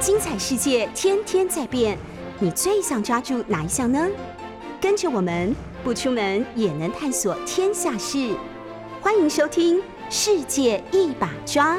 [0.00, 1.98] 精彩世界天天在变，
[2.38, 4.08] 你最想抓住哪一项呢？
[4.80, 8.34] 跟着我们不出门也能探索天下事，
[9.02, 9.76] 欢迎收听
[10.08, 11.76] 《世界一把抓》。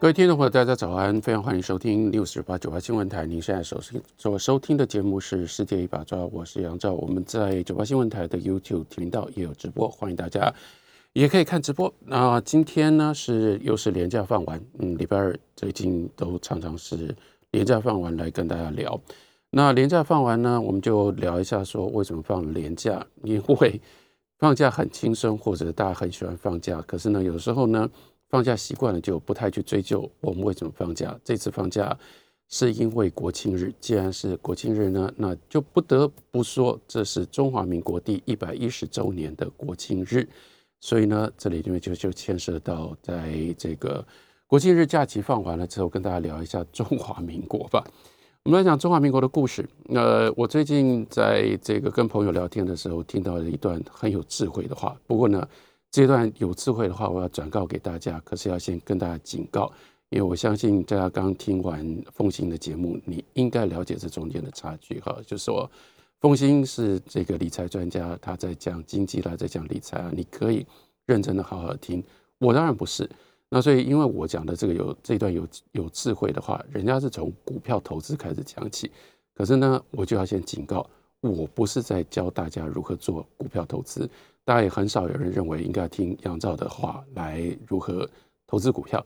[0.00, 1.20] 各位听众朋友，大家早安！
[1.20, 3.24] 非常欢迎收听六十八九八新闻台。
[3.24, 6.92] 您现在收听所收听的节目是《世界一把抓》，我是杨照。
[6.94, 10.52] 我们在九八新闻台的 YouTube 频道也有直播，欢迎大家。
[11.12, 11.92] 也可以看直播。
[12.06, 17.14] 那今天呢是又是廉价放完，嗯，礼拜二最近都常常是
[17.50, 19.00] 廉价放完来跟大家聊。
[19.50, 23.04] 那廉价放完呢，我们就聊一下说为什么放廉价？
[23.24, 23.80] 因为
[24.38, 26.80] 放假很轻松，或者大家很喜欢放假。
[26.82, 27.90] 可是呢，有时候呢，
[28.28, 31.18] 放假习惯了就不太去追究我们为什么放假。
[31.24, 31.98] 这次放假
[32.48, 40.28] 是因为国庆日，既然是国庆日呢，那就不得不说这是中华民国第一百一十周年的国庆日。
[40.80, 44.04] 所以呢，这里因为就就牵涉到，在这个
[44.46, 47.84] 国庆日假期放完了之后，跟大家聊一下中华民国吧。
[48.44, 49.68] 我们来讲中华民国的故事。
[49.84, 54.98] 那我最近在这个跟朋友聊天的时候，听到了一段很有智慧的话。
[55.06, 55.46] 不过呢，
[55.90, 59.70] 这段有智慧的话，我要转告给大家，可是要先跟大家警告，
[60.08, 65.70] 因为我相信大家刚听完凤行的节目，你应该了解这中间的差距哈，就是说。
[66.20, 70.66] 凤兴是这个理财专家，他在讲经济啦，在讲理财啊，你可以
[71.06, 72.04] 认真的好好听。
[72.36, 73.08] 我当然不是，
[73.48, 78.90] 那所以因为我讲的这个有这段有有智慧的话，人家是从股票投资开始讲起，
[79.34, 80.86] 可是呢，我就要先警告，
[81.22, 84.06] 我不是在教大家如何做股票投资，
[84.44, 88.06] 大家也很少有人认为应该听杨照的话来如何
[88.46, 89.02] 投资股票，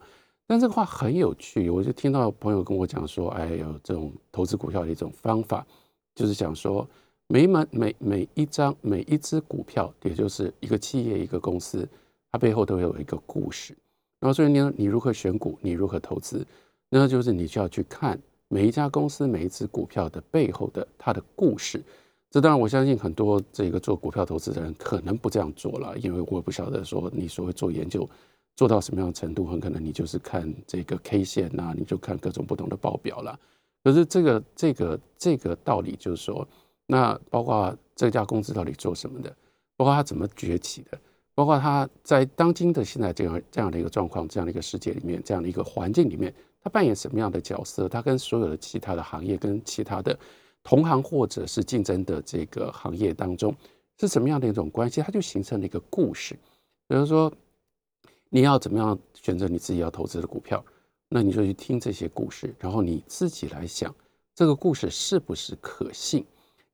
[0.49, 5.65] 但这个话很有趣，我就听到朋友跟我讲说，哎，有这种投资股票的一种方法，
[6.17, 6.85] 就是讲说。
[7.27, 11.89] 每每每每一张每一只股票，也就是一个企业一个公司，
[12.31, 13.75] 它背后都有一个故事。
[14.21, 16.47] 然后所以呢，你如何选股，你如何投资，
[16.91, 21.83] 那就是你就要去看每一家公司每一只股票的背后的它的故事。
[22.31, 28.09] 这当然我相信很多这个做股票投资的人可能不这样做了，因为我不晓得说你所谓做研究
[28.55, 33.39] 做到什么样的程度，很可能你就是看这个 K 线呐，你就看各种不同的报表了。
[33.83, 36.47] 可是这个这个这个道理就是说。
[36.87, 39.35] 那包括这家公司到底做什么的，
[39.77, 40.99] 包括它怎么崛起的，
[41.35, 47.89] 包括它在当今的现在这样这样的一个状况、这样的一个世界里面、这样的一个环境里面，它扮演什么样的角色？
[47.89, 50.19] 它跟所有的其他的行业、跟其他的
[50.63, 53.55] 同行或者是竞争的这个行业当中
[53.99, 55.01] 是什么样的一种关系？
[55.01, 56.39] 它就形成了一个故事。
[56.87, 57.33] 比如说，
[58.29, 60.63] 你要怎么样选择你自己要投资的股票？
[61.09, 63.95] 那你就去听这些故事，然后你自己来想
[64.35, 66.25] 这个故事是不是可信。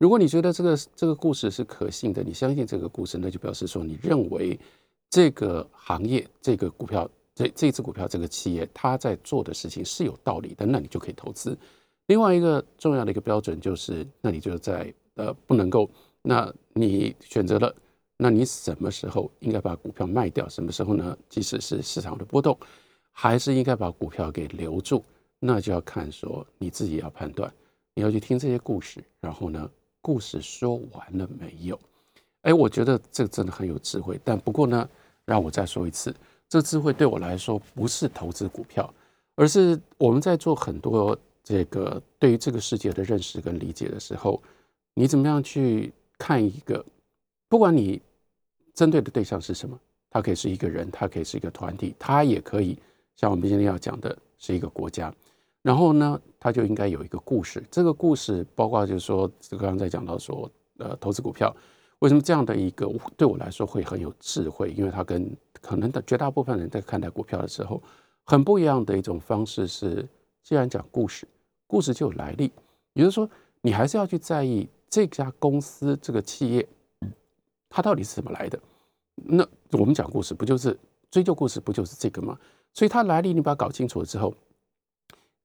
[0.01, 4.59] 如果你觉得这个这个故事是可信的，你相信这个故事，那就表示说你认为
[5.11, 11.55] 这个行业、这个股票、这这只股票、这个企业，它在做的事情是有道理的，那你就可以投资。
[12.07, 15.91] 另外一个重要的一个标准就是，那你就在呃不能够，
[16.23, 17.77] 那你选择了，
[18.17, 20.49] 那你什么时候应该把股票卖掉？
[20.49, 21.15] 什么时候呢？
[21.29, 22.59] 即使是市场的波动，
[23.13, 25.05] 还是应该把股票给留住？
[25.39, 27.53] 那就要看说你自己要判断，
[27.95, 29.71] 你要去听这些故事，然后呢？
[30.01, 31.79] 故事说完了没有？
[32.43, 34.19] 哎，我觉得这真的很有智慧。
[34.25, 34.89] 但不过呢，
[35.25, 36.15] 让我再说一次，
[36.49, 38.93] 这智慧对我来说不是投资股票，
[39.35, 44.43] 而是我们在做很多这个对于这个世界的认识跟理解的时候，
[44.95, 46.85] 你怎么样去看一个？
[47.49, 48.01] 不管你
[48.75, 49.79] 针对的对象是什么，
[50.09, 52.79] 它可以是一个人，它可以是一个团体，它也可以
[53.17, 55.15] 像我们今天要讲的是一个国家。
[55.63, 57.63] 然后呢，他就应该有一个故事。
[57.71, 61.55] 这个故事包括就是说，刚刚在讲到说，呃，投资股票
[61.99, 64.71] 为什么这样的一个对我来说会很有智慧？
[64.73, 67.83] 因为它跟可能的绝大部分人在看待股票的时候
[68.25, 70.09] 很不一样的一种方式是，
[70.43, 71.29] 既然讲故事，
[71.67, 72.51] 故事就有来历。
[72.95, 73.29] 也就是说，
[73.61, 76.67] 你还是要去在意这家公司这个企业
[77.69, 78.59] 它到底是怎么来的。
[79.15, 80.75] 那我们讲故事不就是
[81.11, 82.39] 追究故事不就是这个吗？
[82.73, 84.33] 所以它来历你把它搞清楚了之后。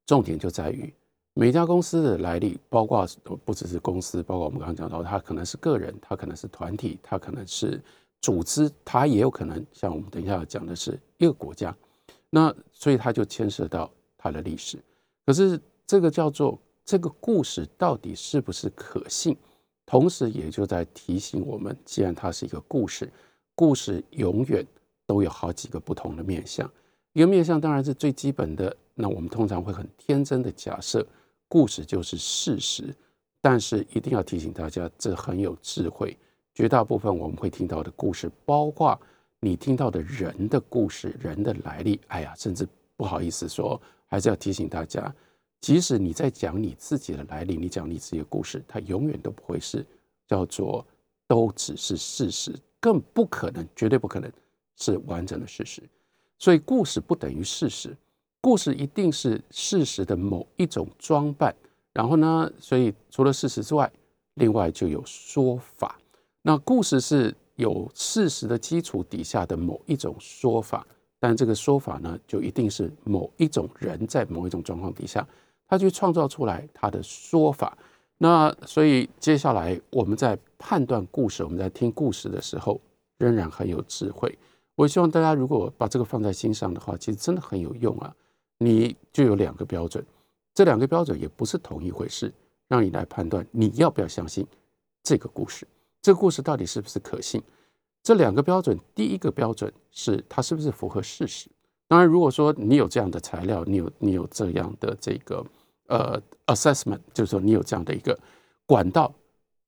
[0.06, 0.94] 重点就在于
[1.34, 3.06] 每家公司的来历，包括
[3.44, 7.82] 不只是公司，包括我们刚刚讲到，它可能是个人，它可能是团体，它可能是
[8.22, 11.76] 组织，它也有可能像我们等一下要讲的是一个国家。
[12.30, 14.78] 那所以它就牵涉到它的历史。
[15.26, 19.36] 可是这个叫做这个故事到底是不是可信？
[19.86, 23.12] 同时也就在提醒我们，既然它是一个故事，
[23.56, 24.66] 故事永远
[25.06, 26.70] 都有好几个不同的面相。
[27.12, 28.74] 一个面相当然是最基本的。
[28.96, 31.06] 那我们通常会很天真的假设，
[31.48, 32.96] 故事就是事实，
[33.42, 36.18] 但是一定要提醒大家，这很有智慧。
[36.54, 38.98] 绝大部分我们会听到的故事，包括
[39.42, 42.66] 你听到的人的故事、人的来历，哎呀，甚至
[42.96, 45.14] 不好意思说，还是要提醒大家，
[45.60, 49.86] 即使你在讲你自己的来历，你讲你自己的故事，它永远都不会是
[50.26, 50.88] 叫做
[51.28, 54.32] 都只是事实，更不可能，绝对不可能
[54.78, 55.84] 是完整的事实。
[56.40, 57.96] 所以，故事不等于事实，
[58.46, 61.56] 故事一定是事实的某一种装扮。
[61.94, 63.92] 然后呢，所以除了事实之外，
[64.36, 65.98] 另外就有说法。
[66.44, 67.34] 那故事是。
[67.58, 70.86] 有事实的基础底下的某一种说法，
[71.22, 75.26] 但这个说法呢，就一定是某一种人在某一种状况底下，
[75.66, 77.78] 他去创造出来他的说法。
[78.18, 82.78] 那所以接下来我们在判断故事，我们在听故事的时候，
[83.20, 84.38] 仍然很有智慧。
[84.76, 88.14] 我希望大家如果把这个放在心上的话，其实真的很有用啊。
[88.58, 90.06] 你就有两个标准，
[90.54, 92.34] 这两个标准也不是同一回事，
[92.68, 94.46] 让你来判断你要不要相信
[95.04, 95.68] 这个故事。
[96.02, 97.42] 这个故事到底是不是可信？
[98.04, 101.50] 这两个标准，第一个标准是它是不是符合事实。
[101.88, 105.46] 当然，如果说你有这样的材料，你有你有这样的这个
[105.88, 108.18] 呃 assessment，就是说你有这样的一个
[108.66, 109.14] 管道，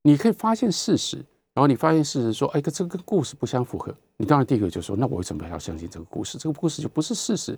[0.04, 1.18] 你可以发现事实，
[1.54, 3.94] 然后你发现事实说，哎，这个跟故事不相符合。
[4.18, 6.38] 你当然第一个就说，那我为什么要相信这个故事？
[6.38, 7.58] 这个故事就不是事实，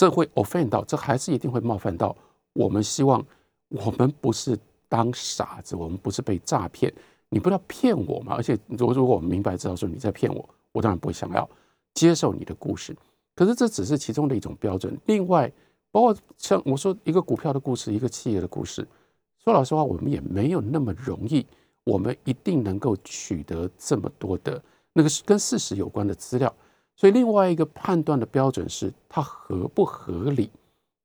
[0.00, 2.16] 这会 offend 到，这还是一定会冒犯到
[2.54, 2.82] 我们。
[2.82, 3.22] 希望
[3.68, 4.58] 我们不是
[4.88, 6.90] 当傻子，我们不是被诈骗。
[7.28, 8.32] 你不要骗我嘛！
[8.34, 11.46] 而且，如如果我明白知道说你在骗我，我当然不会想要
[11.92, 12.96] 接受你的故事。
[13.34, 14.98] 可是这只是其中的一种标准。
[15.04, 15.52] 另外，
[15.90, 18.88] 包括像我说一个股票的故事，一个企业的故事，
[19.44, 21.46] 说老实话，我们也没有那么容易，
[21.84, 24.64] 我们一定能够取得这么多的
[24.94, 26.50] 那个跟事实有关的资料。
[27.00, 30.50] 所以，另外一个判断的标准是它合不合理。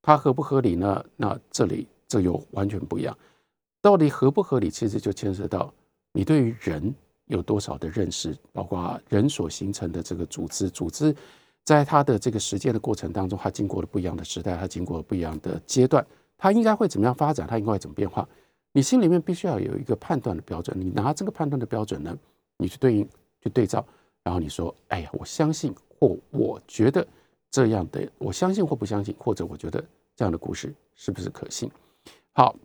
[0.01, 1.01] 它合不合理呢？
[1.15, 3.17] 那这里这又完全不一样。
[3.81, 5.73] 到底合不合理，其实就牵涉到。
[6.11, 6.93] 你对于人
[7.27, 8.37] 有多少的认识？
[8.51, 11.15] 包括人所形成的这个组织，组织
[11.63, 16.05] 在它的这个实践的过程当中，它经过了不一样的时代，它经过了不一样的阶段，
[16.37, 17.47] 它应该会怎么样发展？
[17.47, 18.27] 它应该会怎么变化？
[18.73, 20.77] 你心里面必须要有一个判断的标准。
[20.77, 22.13] 你拿这个判断的标准呢，
[22.57, 23.07] 你去对应、
[23.41, 23.83] 去对照，
[24.23, 27.05] 然后你说：“哎呀，我相信，或我觉得
[27.51, 29.83] 这样的，我相信或不相信，或者我觉得
[30.15, 31.69] 这样的故事是不是可信？”
[32.33, 32.55] 好，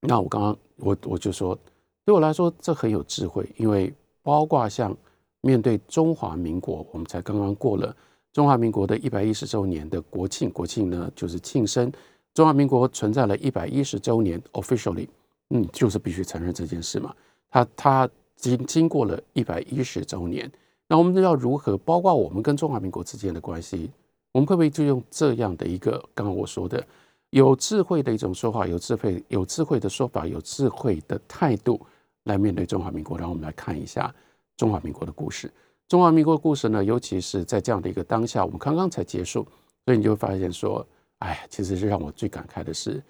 [0.00, 1.58] 那我刚刚我我就说。
[2.04, 4.96] 对我来说，这很有智慧，因为包括像
[5.42, 7.94] 面对中华民国，我们才刚刚过了
[8.32, 11.92] 中华民国的一百一十周年的国庆，国庆呢就是庆生，
[12.32, 15.06] 中华民国存在了一百一十周年，officially，
[15.50, 17.14] 嗯，就是必须承认这件事嘛。
[17.50, 20.50] 他他经经过了一百一十周年，
[20.88, 21.76] 那我们要如何？
[21.78, 23.90] 包括我们跟中华民国之间的关系，
[24.32, 26.84] 我们会不会就用这样的一个刚刚我说的
[27.30, 31.80] 有智慧的一种说法，有智慧有智慧的说法，有智慧的态度？
[32.24, 34.14] 来面对中华民国，让我们来看一下
[34.56, 35.50] 中华民国的故事。
[35.88, 39.46] 中华民国故事呢，尤其是在这样的一个当下，我们刚刚才结束，
[39.86, 40.86] 所以你就会发现说，
[41.20, 43.02] 哎，其实是让我最感慨的是，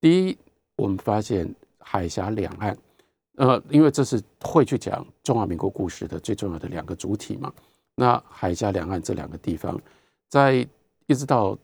[0.00, 0.36] 第一，
[0.74, 1.48] 我们发现
[1.78, 2.76] 海峡两岸，
[3.36, 7.52] 呃，因为这是会去讲中华民国故事的最重要的两个主体嘛。
[7.96, 9.80] 那海峡两岸这两个地方，
[10.28, 10.66] 在
[11.06, 11.56] 一直到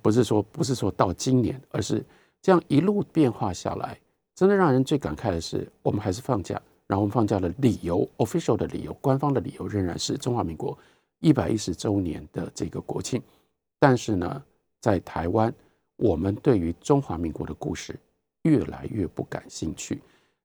[0.00, 2.04] 不是说不是说到今年，而是
[2.40, 3.98] 这样一路变化下来。
[4.34, 10.76] 真的让人最感慨的是，我们还是放假，然后我们放假的理由，official 的理由，官方的理由仍然是中华民国
[11.20, 13.22] 一百一十周年的这个国庆。
[13.78, 14.42] 但是呢，
[14.80, 15.52] 在台湾，
[15.96, 17.94] 我们对于中华民国的故事
[18.42, 20.00] 越来越不感兴趣。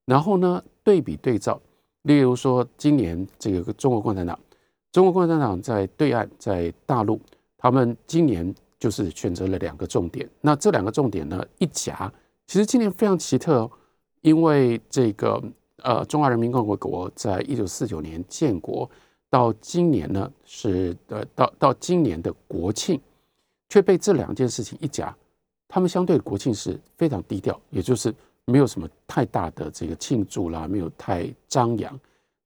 [0.07, 1.61] 然后呢，对比对照，
[2.03, 4.39] 例如说今年这个中国共产党，
[4.91, 7.19] 中国共产党在对岸，在大陆，
[7.57, 10.27] 他们今年就是选择了两个重点。
[10.41, 12.11] 那这两个重点呢，一夹。
[12.47, 13.71] 其实今年非常奇特哦，
[14.21, 15.43] 因为这个
[15.83, 18.89] 呃，中华人民共和国在一九四九年建国，
[19.29, 22.97] 到今年呢是呃到到今年的国庆，
[23.67, 25.13] 却被这两件事情一夹。
[25.67, 28.15] 他们相对国庆是非常低调，也就是
[28.47, 31.97] 没有什么太大的这个庆祝啦，没有太张扬。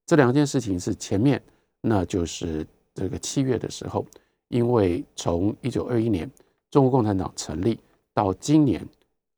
[0.05, 1.41] 这两件事情是前面，
[1.79, 4.05] 那就是这个七月的时候，
[4.50, 6.29] 因为从一九二一年
[6.70, 7.79] 中国共产党成立
[8.13, 8.86] 到今年。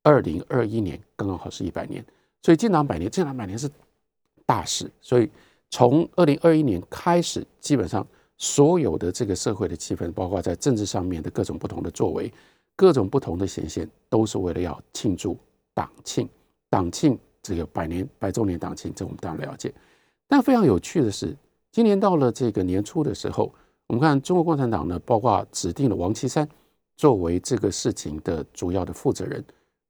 [0.05, 2.05] 二零二一年刚刚好是一百年，
[2.41, 3.71] 所以建党百年，建党百年是
[4.45, 4.91] 大事。
[4.99, 5.29] 所以
[5.69, 8.05] 从二零二一年开始，基本上
[8.37, 12.29] 所有的这个社会的气氛，包括在政治上面的各种不同的作为，
[12.75, 15.37] 各种不同的显现，都是为了要庆祝
[15.73, 16.27] 党庆。
[16.73, 19.71] 党庆这个百年百周年党庆，这我们当然了解。
[20.27, 21.37] 但非常有趣的是，
[21.71, 23.53] 今年到了这个年初的时候，
[23.85, 26.49] 我们看中国共产党呢，包括指定了王岐山
[26.97, 29.43] 作为这个事情的主要的负责人。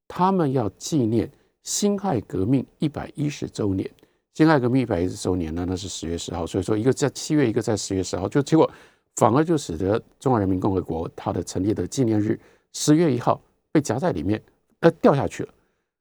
[0.09, 3.89] 他们要纪念辛亥革命一百一十周年，
[4.33, 8.69] 辛亥革命一百一十周年呢，那是十月十号，所以说一个在七月，一个在十月十号，就结果
[9.15, 12.37] 反而就使得中华人民共和国它的成立的纪念日
[12.73, 13.39] 十月一号
[13.71, 14.41] 被夹在里面，
[14.81, 15.53] 呃，掉下去了。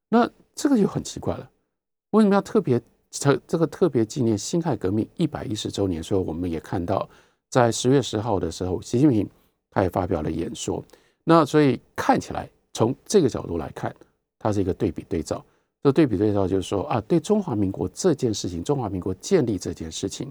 [0.08, 1.50] 那这个就很奇怪了，
[2.10, 2.80] 为什么要特别
[3.10, 6.02] 这这个特别纪念辛亥革命一百一十周年？
[6.02, 7.08] 所以我们也看到，
[7.48, 9.28] 在十月十号的时候，习近平
[9.70, 10.84] 他也发表了演说。
[11.24, 13.94] 那所以看起来，从这个角度来看，
[14.38, 15.44] 它是一个对比对照。
[15.82, 20.30] 这对比对照就是说啊，对中华民国这件事情，中华民国建立这件事情，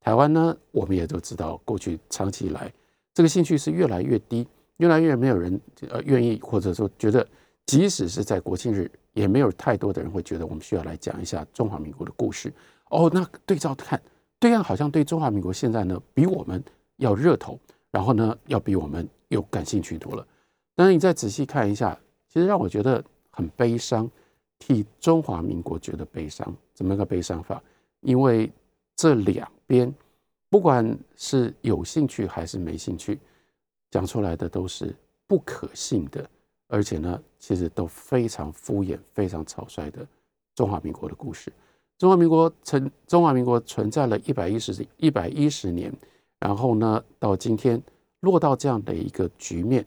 [0.00, 2.72] 台湾呢，我们也都知道，过去长期以来，
[3.14, 4.46] 这个兴趣是越来越低，
[4.76, 5.58] 越来越没有人
[5.88, 7.26] 呃愿意，或者说觉得，
[7.66, 12.52] 即使是在国庆日，也没有太多的人会觉得我们需要来讲一下中华民国的故事。
[12.90, 14.00] 哦，那对照看，
[14.38, 16.62] 对岸好像对中华民国现在呢，比我们
[16.96, 17.58] 要热头，
[17.90, 20.26] 然后呢，要比我们又感兴趣多了。
[20.74, 21.98] 但是你再仔细看一下，
[22.28, 24.10] 其实让我觉得很悲伤。
[24.62, 27.62] 替中华民国觉得悲伤，怎么个悲伤法？
[28.02, 28.52] 因为
[28.94, 29.90] 这两边，
[30.50, 33.18] 不管是有兴趣还是没兴趣，
[33.90, 34.94] 讲出来的都是
[35.26, 36.28] 不可信的，
[36.70, 40.06] 而且呢，其实都非常敷衍、非常草率的
[40.54, 41.52] 中华民国的故事。
[41.98, 45.92] 中华民国存中华民国存在了一百一十一百一十年，
[46.38, 47.82] 然后呢，到今天
[48.20, 49.84] 落到这样的一个局面，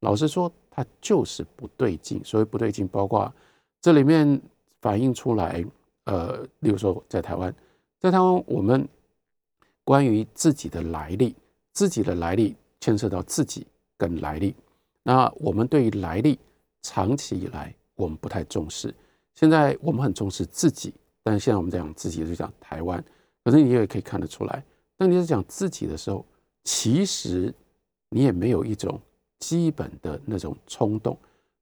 [0.00, 2.22] 老实说，它就是不对劲。
[2.24, 3.32] 所谓不对劲，包括。
[3.80, 4.40] 这里面
[4.80, 5.62] 反映出来，
[6.04, 7.54] 呃，例如说在台湾，
[8.00, 8.88] 在台湾我们
[9.84, 11.34] 关于自己的来历，
[11.72, 13.66] 自己的来历牵涉到自己
[13.98, 14.54] 跟来历。
[15.04, 16.36] 那我们对于来历，
[16.82, 18.92] 长期以来我们不太重视。
[19.34, 20.92] 现在我们很重视自己，
[21.22, 23.04] 但是现在我们讲自己就讲台湾。
[23.44, 24.64] 可是你也可以看得出来，
[24.96, 26.24] 当你在讲自己的时候，
[26.64, 27.54] 其实
[28.08, 28.98] 你也没有一种
[29.38, 31.16] 基本的那种冲动。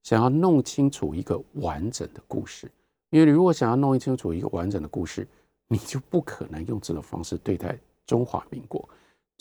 [0.05, 2.71] 想要弄清楚一个完整的故事，
[3.11, 5.27] 因为你如果想要弄清楚一个完整的故事，
[5.69, 8.89] 你就不可能用这种方式对待中华民国。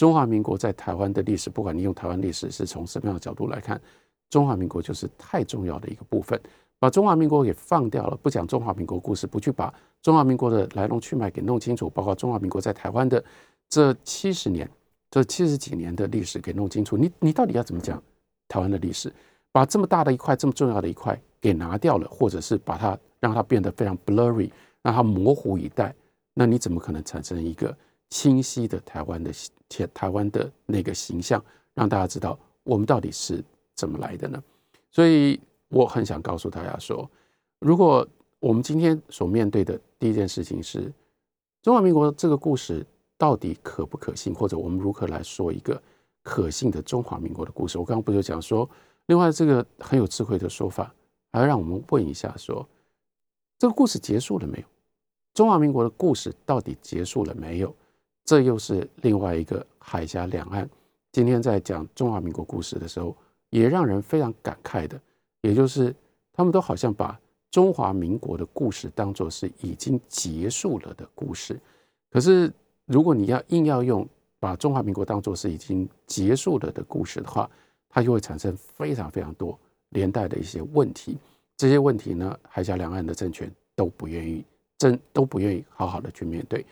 [0.02, 3.80] 中华民国在台湾的历史，不管你用台湾历史是从什么样的角度来看，
[4.32, 6.42] 中华民国就是太重要的一个部分。
[6.80, 13.24] 把中华民国给放掉了，不讲中华民国故事，不去把中华民国的来龙去脉给弄清楚，包括中华民国在台湾的
[13.70, 14.68] 这七十年、
[15.12, 18.02] 这七十几年的历史给弄清楚，你你到底要怎么讲
[18.48, 19.14] 台湾的历史？
[19.52, 24.50] 把这么大的一块、这么重要的一块给拿掉了，或者是把它让它变得非常 blurry，
[24.82, 25.94] 让它模糊以待，
[26.34, 27.78] 那你怎么可能产生一个
[28.10, 29.32] 清晰的台湾的
[29.72, 33.42] 且台湾的那个形象，让大家知道我们到底是
[33.74, 34.44] 怎么来的呢？
[34.92, 37.10] 所以我很想告诉大家说，
[37.60, 38.06] 如果
[38.40, 40.92] 我们今天所面对的第一件事情是
[41.62, 42.86] 中华民国这个故事
[43.18, 45.82] 到底可不可信，或者我们如何来说一个
[46.22, 47.78] 可信的中华民国的故事？
[47.78, 48.70] 我刚刚不就讲说？
[49.08, 50.94] 另外，这个很有智慧的说法，
[51.32, 52.68] 还要让我们问一下：说
[53.58, 54.66] 这个故事结束了没有？
[55.34, 57.74] 中华民国的故事到底结束了没有？
[58.26, 60.70] 这又是另外一个海峡两岸。
[61.12, 63.16] 今天在讲中华民国故事的时候，
[63.50, 65.00] 也让人非常感慨的，
[65.42, 65.94] 也就是
[66.32, 71.60] 他们都好像把中华民国的故事当作是已经结束了的故事。
[72.10, 72.52] 可是，
[72.86, 74.08] 如果你要硬要用
[74.40, 77.50] 把中华民国当作是已经结束了的故事的话，
[77.90, 79.60] 它就会产生非常非常多
[79.90, 81.18] 连带的一些问题，
[81.58, 84.46] 这些问题呢，海峡两岸的政权都不愿意，
[84.78, 86.66] 真都不愿意好好的去面对。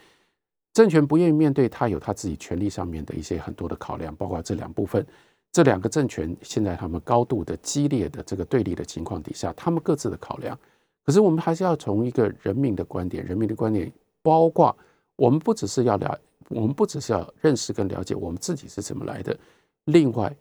[0.73, 5.05] 政权不愿意面对，他有他自己权力上面的一些很多的考量，包括这两部分，
[5.51, 10.57] 这两个政权现在他们高度的激烈的这个对立的情况底下，他们各自的考量。
[11.05, 14.75] 可是我们还是要从一个人民的观点，人民的观点包括
[15.15, 19.37] 我们不只是要了，我们不只是要认识跟了解我们自己是怎么来的，
[19.85, 20.35] 另外。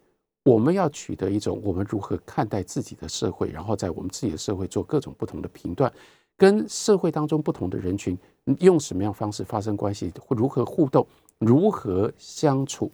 [0.45, 5.93] 我们要取得一种我们如何看待自己的社会，然后在我们自己的社会做各种不同的评断，
[6.39, 8.17] 跟社会当中不同的人群
[8.61, 11.07] 用什么样方式发生关系，如何互动，
[11.39, 12.91] 如何相处，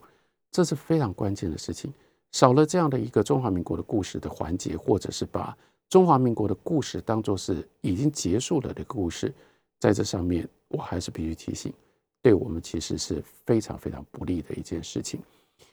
[0.51, 1.93] 这是非常关键的事情。
[2.33, 5.57] 少了这样的一个中华民国的故事的环节，或者是把
[5.89, 9.33] 中华民国的故事当做是已经结束了的故事，
[9.79, 11.73] 在这上面，我还是必须提醒，
[12.21, 15.21] 对我们其实是非常非常不利的一件事情。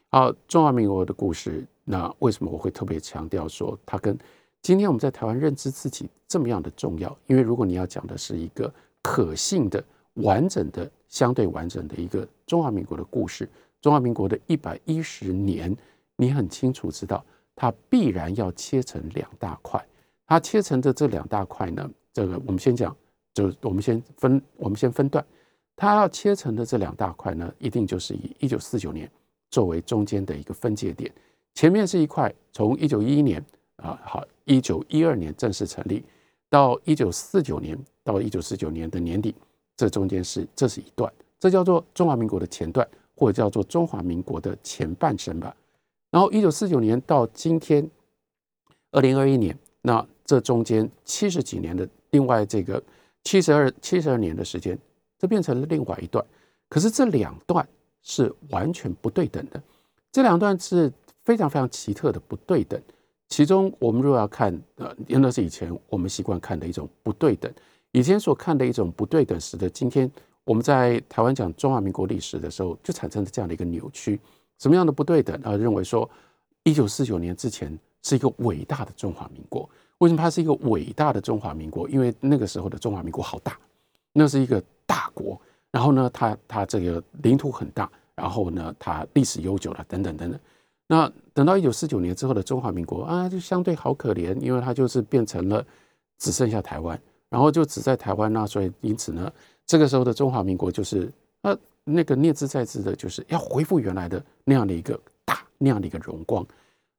[0.10, 4.16] 好，中华民国的故事，那为什么我会特别强调说它跟
[4.62, 7.18] 今天我们在台湾认知自己这么样的重要？
[7.26, 9.84] 因为如果你要讲的是一个可信的、
[10.16, 13.48] 完整的、相对完整的一个中华民国的故事，
[13.82, 15.76] 中华民国的一百一十年，
[16.16, 17.24] 你很清楚知道，
[17.56, 19.84] 它必然要切成两大块。
[20.28, 22.96] 它切成的这两大块呢，这个我们先讲，
[23.34, 25.26] 就我们先分，我们先分段。
[25.76, 29.10] 它要切成的这两大块呢，一定就是以一九四九年。
[29.50, 31.12] 作为中间的一个分界点，
[31.56, 33.44] 前面是一块从一九一一年
[33.76, 36.06] 啊，好，一九一二年正式成立，
[36.50, 39.36] 到一九四九年到一九四九年的年底，
[39.78, 45.56] 这中间是这是一段，这叫做中华民国的前段，或者叫做中华民国的前半生吧。
[46.10, 47.90] 然后一九四九年到今天
[48.92, 52.82] 二零二一年，那这中间七十几年的另外这个
[53.24, 54.78] 七十二七十二年的时间，
[55.18, 56.24] 这变成了另外一段。
[56.68, 57.68] 可是这两段
[58.02, 59.62] 是完全不对等的，
[60.12, 60.92] 这两段是
[61.24, 62.82] 非常非常奇特的不对等。
[63.30, 67.50] 其中我们如果要看，呃，那是以前我们习惯看的一种不对等，
[67.92, 70.10] 以前所看的一种不对等，使得今天
[70.44, 74.20] 我们在台湾讲中华民国历史的时候，就产生了这样的一个扭曲。
[74.60, 75.58] 什么样的不对等啊？
[75.58, 76.10] 认为说，
[76.64, 79.68] 一九四九年之前是一个伟大的中华民国。
[79.98, 81.88] 为什么它是一个伟大的中华民国？
[81.90, 83.58] 因为那个时候的中华民国好大，
[84.14, 85.40] 那是一个大国。
[85.72, 90.40] 然后呢，它它这个领土很大，然后呢，它历史悠久了，等等等等。
[90.88, 95.66] 那等到一九四九年之后的中华民国啊，就相对好可怜，因为它就是变成了
[96.18, 97.00] 只剩下台湾，
[97.32, 99.34] 然后就只在台湾那，所以因此呢，
[99.66, 101.12] 这个时候的中华民国就是
[101.42, 101.58] 啊。
[101.84, 106.46] 那个念兹在兹的，就是要恢复原来的那样的一个大那样的一个荣光。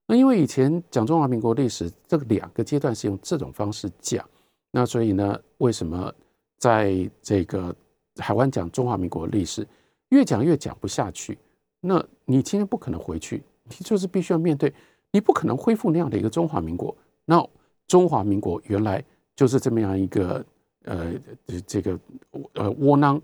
[0.09, 4.29] 那因为以前讲中华民国历史，这两个阶段是用这种方式讲，
[4.73, 6.13] 那所以呢，为什么
[6.59, 7.73] 在这个
[8.17, 9.65] 台湾讲中华民国历史，
[10.09, 11.39] 越讲越讲不下去？
[11.81, 14.75] 那你今天不可能回去，你就是必须要面对，
[15.13, 16.95] 你不可能恢复那样的一个中华民国。
[17.25, 17.49] 那
[17.87, 19.03] 中华民国原来
[19.37, 20.45] 就是这么样一个
[20.85, 21.13] 呃
[21.67, 21.99] 这个
[22.55, 23.21] 呃窝囊。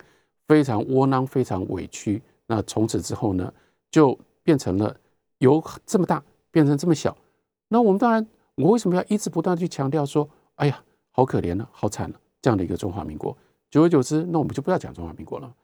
[0.47, 2.23] 非常窝囊，非常委屈。
[2.47, 3.53] 那从此之后呢，
[3.91, 4.97] 就变成了
[5.41, 7.15] 由这么大变成这么小。
[7.69, 13.37] 那我们当然，我为什么要一直不断去强调说，哎呀，好可怜了，好惨了，这样的一个中华民国。
[13.71, 15.55] 久而久之，那我们就不要讲中华民国了。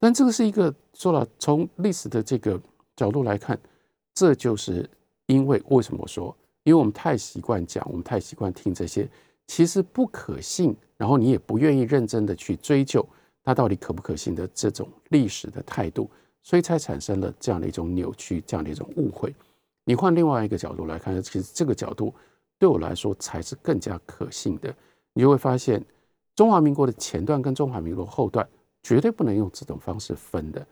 [0.00, 2.60] 但这个是一个说了，从历史的这个
[2.96, 3.56] 角度来看，
[4.12, 4.90] 这就是
[5.26, 9.08] 因为为什么说，因为我们太习惯讲，我们太习惯听这些，
[9.46, 13.06] 其实不可信，然后你也不愿意认真的去追究。
[13.42, 16.10] 它到底可不可信的这种历史的态度，
[16.42, 19.34] 所以才产生了这样的一种扭曲，这样的一种误会。
[19.84, 22.14] 你换另外一个角度来看，其实这个角度
[22.58, 24.74] 对我来说才是更加可信的。
[25.12, 25.84] 你就会发现，
[26.34, 28.48] 中华民国的前段跟中华民国后段
[28.82, 30.66] 绝对不能用这种方式分的。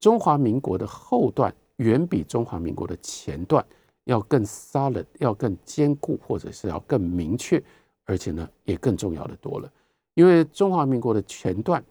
[0.00, 3.62] 中华民国的后段远比中华民国的前段
[4.04, 7.62] 要更 solid，要更坚固，或者是要更明确，
[8.04, 9.70] 而且呢也更重要的多了。
[10.14, 11.84] 因为中华民国的前段。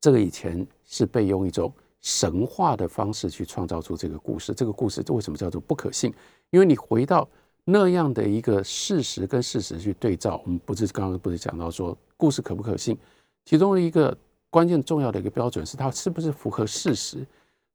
[0.00, 4.54] 这个以前是被用一种神话的方式去创造出这个故事。
[4.54, 6.14] 这个故事为什么叫做不可信？
[6.50, 7.28] 因为你回到
[7.64, 12.96] 那样的一个事实跟事实去对照，我们不是刚刚不是讲到说故事可不可信？
[13.44, 14.16] 其中的一个
[14.50, 17.26] 关键重要的一个标准是它是不是符合事实？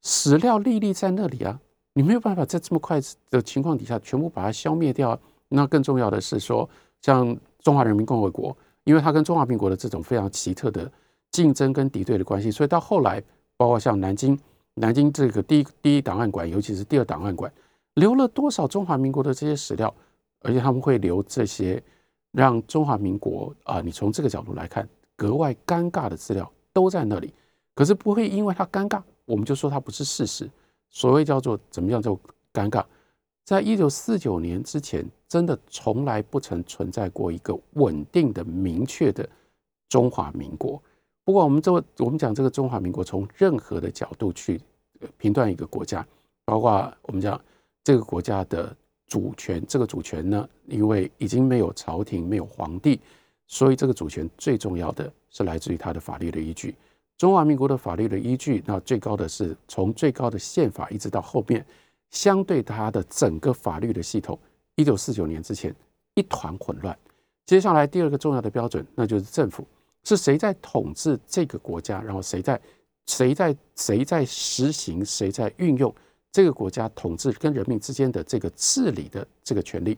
[0.02, 1.60] 史料历历在那里啊，
[1.92, 5.20] 你没有办法在这么快的情况底下全部把它消灭掉。
[5.50, 6.70] 那更重要的是说，
[7.04, 10.92] 像中华人民共和国，因为它跟中华民国的这种非常奇特的。
[11.32, 13.20] 竞争跟敌对的关系，所以到后来，
[13.58, 14.40] 包括像南京、
[14.76, 17.52] 南京这个第一第一档案馆，尤其是第二档案馆，
[17.96, 19.92] 留了多少中华民国的这些史料，
[20.42, 21.82] 而且他们会留这些
[22.34, 27.34] 让中华民国啊，你从这个角度来看格外尴尬的资料都在那里。
[27.74, 30.48] 可是不会因为它尴尬，我们就说它不是事实。
[30.92, 32.14] 所谓叫做怎么样叫
[32.54, 32.86] 尴尬，
[33.46, 39.28] 在一九四九年之前，真的从来不曾存在过一个稳定的、明确的
[39.90, 40.82] 中华民国。
[41.26, 44.62] 不过，我们这我们讲这个中华民国，从任何的角度去
[45.18, 46.06] 评断一个国家，
[46.46, 47.40] 包括我们讲
[47.84, 48.76] 这个国家的
[49.08, 53.00] 主权，这个主权呢，因为已经没有朝廷，没有皇帝，
[53.48, 56.76] 所以这个主权最重要的是来自于它的法律的依据。
[57.18, 61.66] 中华民国的法律的依据，那最高的是从最高的宪法一直到后面，
[62.14, 64.40] 相对它的整个法律的系统，
[64.76, 65.76] 一九四九年之前
[66.14, 66.98] 一团混乱。
[67.46, 69.68] 接下来第二个重要的标准，那就是政府。
[70.04, 72.02] 是谁在统治这个国家？
[72.02, 72.60] 然后谁在
[73.08, 75.04] 谁在谁在实行？
[75.04, 75.94] 谁在运用
[76.32, 79.98] 这个国家统治跟人民之间的这个治理的这个权利？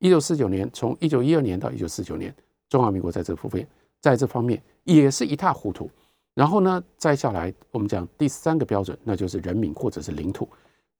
[0.00, 2.34] 一九四九年，从一九一二年到一九四九年，
[2.68, 3.66] 中华民国在这方面，
[4.00, 5.90] 在这方面也是一塌糊涂。
[6.34, 10.46] 然后呢，再下来我们讲第三个标准，那就是人民或者是领土。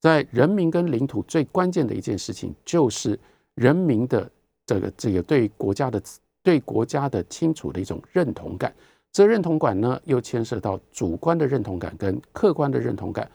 [0.00, 3.18] 在人民跟领土最关键的一件事情，就是
[3.54, 4.30] 人民的
[4.66, 6.02] 这个这个对国家的。
[6.40, 8.72] 对国家的清楚的一种认同感，
[9.12, 13.30] 这认同感呢，又牵涉到主观的认同感跟客观的认同感。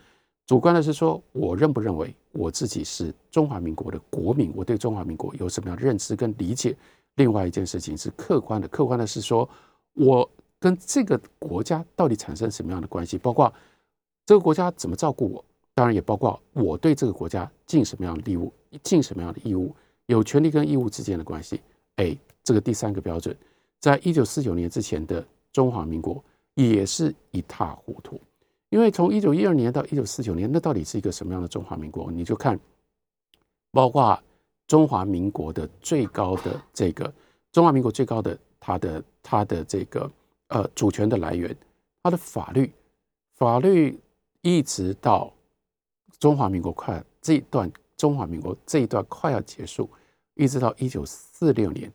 [0.47, 6.75] 主观的是说，我认不认为我自己是中华民国的国民，我对中华民国有什么样的认知跟理解。
[7.15, 9.47] 另外一件事情是客观的，客观的是说
[9.93, 10.27] 我
[10.59, 13.53] 跟这个国家到底产生什么样的关系，包括
[14.25, 18.51] 这个国家怎么照顾我，当然也包括我对这个国家尽什么样的义务，
[18.83, 21.61] 尽什么样的义务，有权利跟义务之间的关系。
[21.95, 22.17] 哎。
[22.45, 23.33] 这个第三个标准，
[23.79, 26.21] 在一九四九年之前的中华民国
[26.55, 28.19] 也是一塌糊涂，
[28.67, 32.11] 因为从一九一二年到一九四九年，那到底是一个什么样的中华民国？
[32.11, 32.59] 你就看，
[33.71, 34.21] 包括
[34.67, 37.13] 中华民国的最高的这个
[37.53, 40.11] 中华民国最高的它的它的这个
[40.49, 41.55] 呃主权的来源，
[42.03, 42.69] 它的法律
[43.35, 43.97] 法律
[44.41, 45.31] 一直到
[46.23, 49.89] 中华民国快这一段中华民国这一段快要结束，
[50.35, 51.91] 一直到一九四六年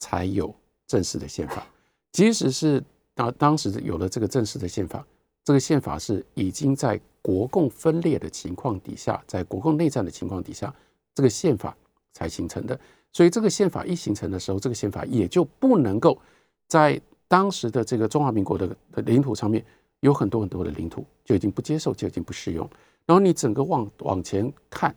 [0.00, 0.52] 才有
[0.88, 1.64] 正式的宪法。
[2.10, 2.82] 即使是
[3.14, 5.06] 当当时有了这个正式的宪法。
[5.44, 10.74] 这个宪法是已经在国共分裂的情况底下，在国共内战的情况底下，
[11.14, 11.76] 这个宪法
[12.12, 12.76] 才形成的。
[13.12, 16.18] 所以，这个宪法一形成的时候，这个宪法也就不能够
[16.66, 19.64] 在当时的这个中华民国的的领土上面
[20.00, 22.68] 有很多很多的领土就已经不接受，就已经不适用。
[23.08, 24.94] 然后你整个往往前看，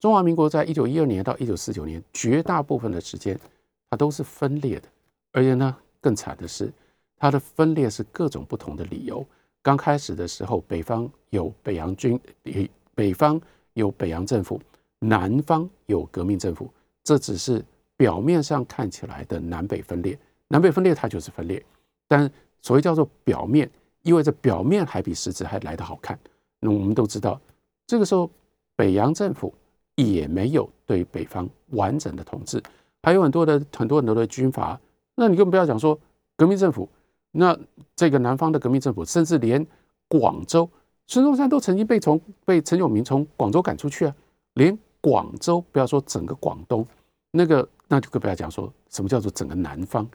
[0.00, 3.40] 中华民国在一九一二年到一九四九年，绝大部分的时间
[3.88, 4.88] 它都是分裂的，
[5.32, 6.70] 而且呢，更惨的是，
[7.16, 9.26] 它的分裂是各种不同的理由。
[9.62, 13.40] 刚开始的时候，北方有北洋军，北北方
[13.72, 14.60] 有北洋政府，
[14.98, 16.68] 南方有革命政府。
[17.02, 17.64] 这只是
[17.96, 21.64] 表面上看起来的南北分裂，南北分裂它就是分裂。
[22.06, 22.30] 但
[22.60, 23.70] 所谓叫做表面，
[24.02, 26.18] 意味着表面还比实质还来得好看。
[26.60, 27.40] 那我们都知道，
[27.86, 28.30] 这个时候
[28.76, 29.52] 北洋政府
[29.94, 32.62] 也没有对北方完整的统治，
[33.02, 34.80] 还有很多的很多很多的军阀。
[35.14, 35.98] 那你更不要讲说
[36.36, 36.88] 革命政府。
[37.30, 37.56] 那
[37.94, 39.64] 这个南方的革命政府，甚至连
[40.08, 40.68] 广州，
[41.06, 44.16] 孙中山都曾经被从被陈永明从广州赶出去啊。
[44.54, 46.84] 连广州，不要说整个广东，
[47.30, 50.08] 那个那就更不要讲说什么叫做整个南方，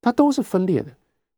[0.00, 0.90] 它都是分裂的。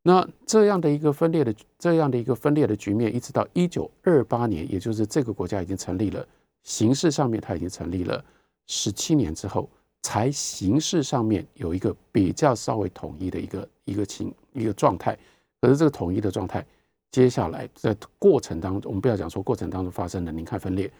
[0.03, 6.27] 那这样的一个分裂的这样的一个分裂的局面，一直到一九二八年，也就是这个国家已经成立了，
[6.63, 8.23] 形式上面它已经成立了
[8.67, 9.69] 十七年之后。
[10.03, 15.15] 才形式上面有一个比较稍微统一的一个一个情一个状态，
[15.61, 16.65] 可是这个统一的状态，
[17.11, 20.91] 接下来在过程当中，我们不要讲说过程当中发生的，你看分裂，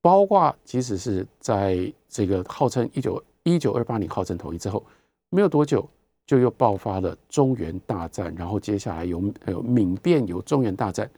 [0.00, 4.84] 包括即使是在这个号称一九一九二八年号称统一之后，
[5.30, 5.88] 没有多久
[6.26, 11.10] 就又爆发了中原大战，然后接下来有有闽变有中原大战，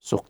[0.00, 0.24] 所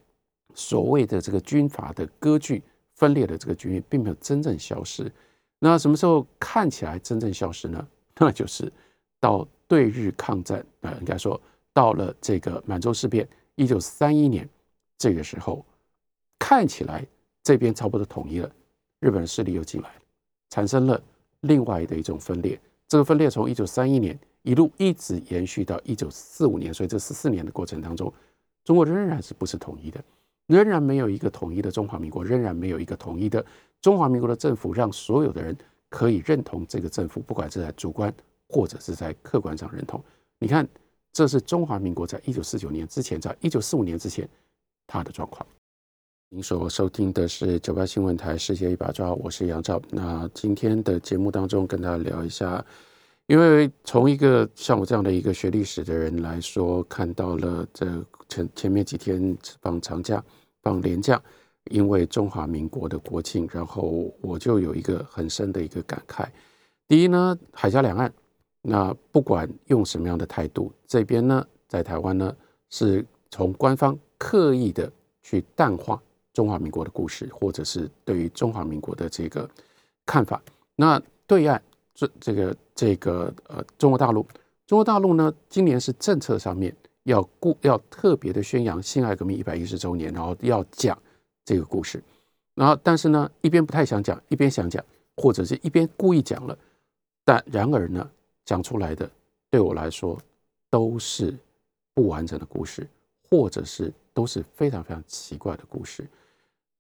[0.55, 2.63] 所谓的这个军阀的割据
[2.95, 5.11] 分裂的这个局面，并没有真正消失。
[5.59, 7.87] 那什么时候看起来真正消失呢？
[8.17, 8.73] 那就是
[9.21, 11.41] 到对日抗战啊，应该说
[11.73, 14.49] 到了这个满洲事变，一九三一年
[14.97, 15.65] 这个时候，
[16.39, 17.07] 看起来
[17.43, 18.51] 这边差不多统一了，
[19.01, 20.03] 日本势力又进来了，
[20.51, 21.03] 产生了
[21.41, 22.61] 另外的一种分裂。
[22.89, 28.13] 这个分裂从一九三一年一路一直延续到一九四五年，所以这十四年的过程当中，
[28.65, 30.03] 中国仍然是不是统一的，
[30.47, 33.45] 仍然没有一个统一的中华民国，仍然没有一个统一的。
[33.81, 35.57] 中华民国的政府让所有的人
[35.89, 38.13] 可以认同这个政府，不管是在主观
[38.49, 40.03] 或者是在客观上认同。
[40.39, 40.67] 你看，
[41.13, 44.29] 这是中华民国在一九四九年之前，在一九四五年之前
[44.87, 45.47] 它的状况。
[46.35, 49.81] 您所收听的是九八新闻台《世界一把抓》，我是杨照。
[49.91, 52.65] 那今天的节目当中跟大家聊一下，
[53.29, 57.87] 因为从一个像我这样的一个学历史的人来说，看到了这
[58.29, 60.21] 前前面几天放长假、
[60.61, 61.23] 放年假。
[61.71, 66.27] 因为中华民国的国庆，然后我就有一个很深的一个感慨。
[66.89, 68.13] 第一呢，海峡两岸，
[68.61, 72.37] 那不管用什么样的态度，这边呢，在台湾呢，
[72.71, 74.91] 是从官方刻意的
[75.23, 76.03] 去淡化
[76.35, 79.49] 中华民国的故事，或者是对于中华民国的这个
[80.05, 80.43] 看法。
[80.77, 81.63] 那对岸
[81.95, 84.27] 这这个这个呃，中国大陆，
[84.67, 90.99] 中国大陆呢，今年是政策上面要故要特别的宣扬辛亥革命一百一十周年，然后要讲。
[91.47, 92.03] 这个故事，
[92.55, 94.83] 然后但是呢，一边不太想讲，一边想讲，
[95.15, 96.57] 或者是一边故意讲了，
[97.23, 98.11] 但然而呢，
[98.47, 99.11] 讲出来的
[99.51, 100.19] 对我来说
[100.71, 101.37] 都是
[101.93, 102.89] 不完整的故事，
[103.29, 106.09] 或者是都是非常非常奇怪的故事。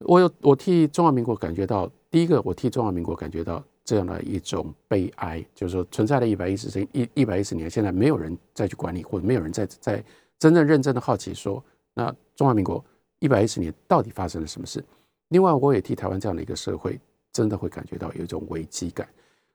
[0.01, 10.05] 我有我替中华民国感觉到，第一个，我替中华民国感觉到这样的一种悲哀，就是说存在了一百一十一一百一十年，现在没有人再去管理，或者没有人在在
[10.39, 11.63] 真正认真的好奇说，
[11.95, 12.85] 那中华民国。
[13.21, 14.85] 一百一十年到底发生了什么事？
[15.29, 17.01] 另外，我也替台湾这样的一个社会，
[17.33, 19.09] 真的会感觉到有一种危机感。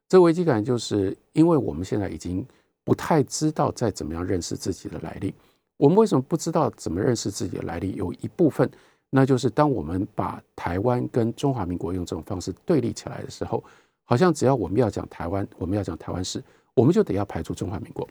[0.07, 2.43] 这危机感就是因为我们现在已经
[2.83, 5.35] 不太知道再怎么样认识自己的来历。
[5.77, 7.93] 我们为什么不知道怎么认识自己的来历？
[7.93, 8.67] 有一部分，
[9.09, 13.63] 那就是当我们把台湾跟中华民国用这种方式对立起来的时候，
[14.05, 16.43] 好像只要我们要讲台湾，我们要讲台湾史，
[16.73, 18.07] 我们就得要排除中华民国。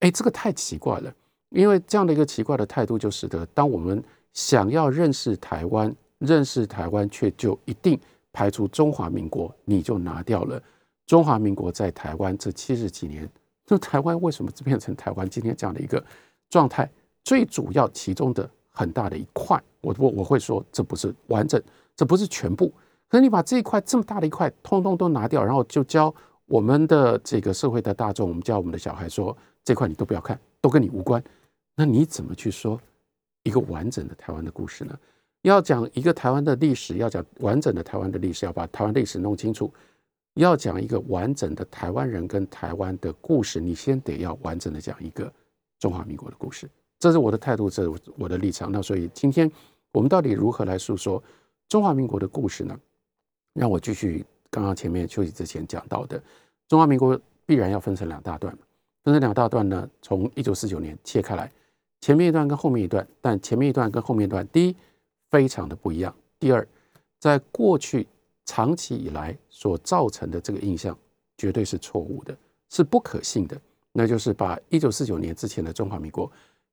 [0.00, 1.12] 哎，这个太奇怪了。
[1.50, 7.98] 因为这样的一个奇怪的态度，就使得当我们想要认识台湾，认识台湾，却就一定
[8.32, 10.62] 排除中华民国，你就拿掉了
[11.06, 13.28] 中华民国在台湾这七十几年。
[13.66, 16.02] 那台湾为什么变成台湾今天这样的一个
[16.48, 16.88] 状态？
[17.24, 19.62] 最主要其中的很大的一块。
[19.80, 21.60] 我我我会说，这不是完整，
[21.94, 22.72] 这不是全部。
[23.08, 26.14] 可是你把这一块这么大的一块，通通都拿掉，然后就教
[26.46, 31.22] 我们的这个社会的大众，我们教我们的小孩说，这块你都不要看，都跟你无关。
[31.74, 32.80] 那你怎么去说
[33.42, 34.96] 一个完整的台湾的故事呢？
[35.42, 39.72] 要讲一个台湾的历史，要讲完整的台湾的历史，要把台湾历史弄清楚。
[40.34, 45.32] 要讲一个完整的台湾人跟台湾的故事，你先得要完整的讲一个
[45.78, 46.70] 中华民国的故事。
[47.00, 48.70] 这是我的态度，这是我的立场。
[48.70, 49.50] 那所以今天
[49.90, 51.20] 我们到底如何来诉说
[51.68, 52.78] 中华民国的故事呢？
[53.54, 56.22] 让我继续刚刚前面休息之前讲到的，
[56.68, 58.56] 中华民国必然要分成两大段
[59.02, 61.50] 分成两大段呢，从一九四九年切开来，
[62.00, 64.76] 前面一段跟后面一段，但前面一段跟后面一段，第一
[65.30, 66.64] 非常的不一样，第二
[67.18, 68.06] 在过去。
[68.46, 70.98] 长期以来所造成的这个印象
[71.38, 72.36] 绝对是错误的，
[72.68, 73.56] 是不可信的。
[73.92, 76.28] 那就是把一九四九年之前的中华民国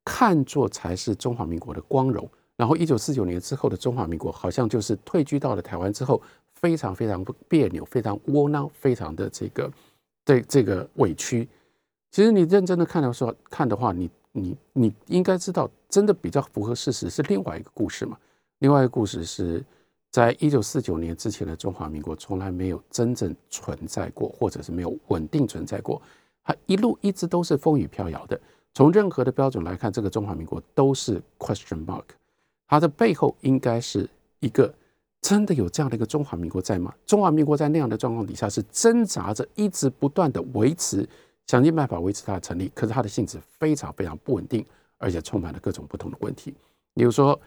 [0.10, 6.22] 看作才是中华民国的光荣，然后一九四九年之后的中华民国好像就是退居到了台湾之后，
[6.54, 9.70] 非常非常别扭，非常窝囊，非常的这个
[10.24, 11.46] 这这个委屈。
[12.10, 18.18] 其实你认真的看的时候看的话，你你你应该知道，真的比较符合事实是另外一个故事嘛？
[18.60, 19.62] 另外一个故事是。
[20.10, 26.02] 在一九四九年之前的中华民国从来没有真正存在过，或者是没有稳定存在过。
[26.44, 28.40] 它一路一直都是风雨飘摇的。
[28.78, 32.04] 从任何的标准来看，这个中华民国都是 question mark。
[32.68, 34.08] 它的背后应该是
[34.40, 34.72] 一个
[35.20, 36.94] 真的有这样的一个中华民国在吗？
[37.04, 41.10] 中华民国在那样的状况底下是挣扎着，一直不断的维持，
[41.48, 42.72] 想尽办法维持它的成立。
[42.76, 44.64] 可是它的性质非常非常不稳定，
[45.00, 46.54] 而且充满了各种不同的问题，
[46.94, 47.40] 比如说。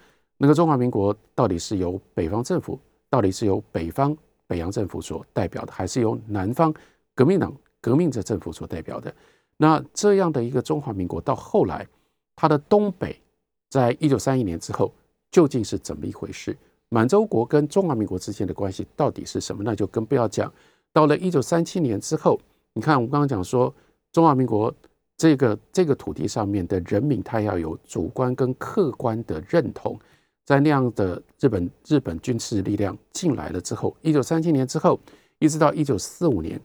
[0.43, 4.17] 那个中华民国到底是由北方政府，到底是由北方
[4.47, 6.75] 北洋政府所代表的，还是由南方
[7.15, 9.15] 革命党革命者政府所代表的？
[9.63, 11.87] 那这样的一个中华民国到后来，
[12.35, 13.21] 它的东北，
[13.69, 14.91] 在一九三一年之后
[15.31, 16.57] 究竟是怎么一回事？
[16.89, 19.63] 满洲国跟中华民国之间的关系到底是什么？
[19.63, 20.51] 那就更不要讲。
[20.95, 22.41] 到了一九三七年之后，
[22.73, 23.73] 你看我们刚刚讲说，
[24.13, 24.75] 中华民国
[25.19, 30.01] 这个这个土地上面的人民，他要有主观跟客观的认同。
[30.47, 34.99] 在那样的日本日本军事力量进来了之后，一九三七年之后，
[35.39, 36.59] 一直到一九四五年，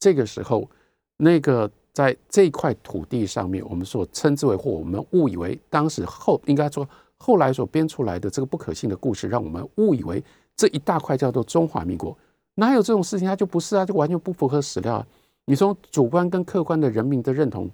[0.00, 0.68] 这个时候，
[1.16, 10.22] 那个在这块土地上面，我们所称之为或我们误以为当时后应该说后来所编出来的这个不可信的故事，让我们误以为
[10.56, 12.16] 这一大块叫做中华民国，
[12.54, 13.26] 哪有这种事情？
[13.26, 15.06] 它就不是啊，就完全不符合史料啊。
[15.44, 17.68] 你从主观跟客观的人民的认同，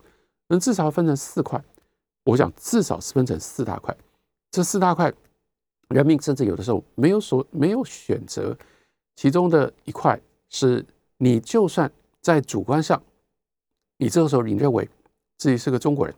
[0.48, 1.62] 能至少分成四块，
[2.24, 3.96] 我想至少是分成四大块，
[4.50, 5.12] 这四大块。
[5.90, 8.56] 人民甚至有的时候没有所没有选择，
[9.14, 10.84] 其中的一块是
[11.18, 11.88] 你就算
[12.20, 13.00] 在主观上，
[13.96, 14.88] 你这个时候你认为
[15.38, 16.14] 自己是个中国人，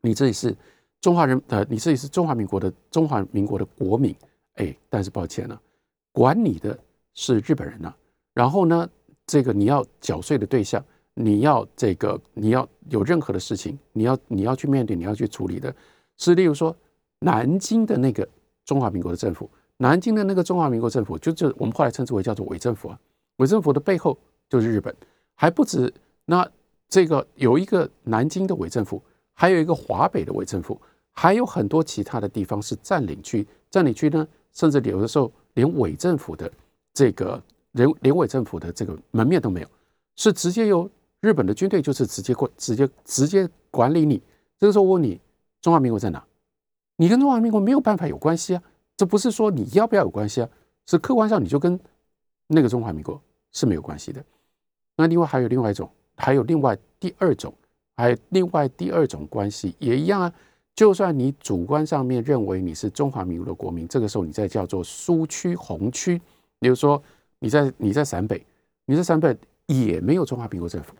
[0.00, 0.54] 你自己是
[1.00, 4.14] 中华人呃，你自己是中华民国的中华民国的国民，
[4.54, 5.60] 哎，但是抱歉了，
[6.12, 6.78] 管你的
[7.14, 7.94] 是日本人呐。
[8.34, 8.88] 然后呢，
[9.26, 10.84] 这个你要缴税的对象，
[11.14, 15.74] 你要这个你要有任何的事情，你要你要去面对，你要去处理的，
[16.16, 16.76] 是例如说
[17.20, 18.28] 南京的那个。
[18.68, 23.00] 中华民国的政府，南京的那个中华民国政府，就就我们后来称之为叫做伪政府啊。
[23.38, 24.14] 伪政府的背后
[24.46, 24.94] 就是日本，
[25.34, 25.90] 还不止。
[26.26, 26.46] 那
[26.88, 29.02] 这个有一个南京的伪政府，
[29.34, 30.80] 还有一个华北的伪政府，
[31.12, 33.46] 还有很多其他的地方是占领区。
[33.70, 36.50] 占领区呢，甚至有的时候连伪政府的
[36.94, 39.68] 这个连连伪政府的这个门面都没有，
[40.16, 44.22] 是直接由日本的军队就是直接过直接直接管理你。
[44.58, 45.20] 这个时候问你，
[45.60, 46.24] 中华民国在哪？
[46.96, 48.62] 你跟中华民国没有办法有关系啊，
[48.96, 50.48] 这不是说你要不要有关系啊，
[50.86, 51.78] 是客观上你就跟
[52.46, 53.20] 那个中华民国
[53.52, 54.24] 是没有关系的。
[54.96, 57.54] 那另外还有另外一种，还有另外第二种，
[57.96, 60.32] 还有另外第二种关系也一样啊。
[60.74, 66.20] 就算你主观上面认为你是中华民国的国民，这个时候你在叫做苏区红区，
[66.60, 67.02] 比如说
[67.38, 68.44] 你在你在陕北，
[68.84, 70.94] 你在陕北也没有中华民国政府，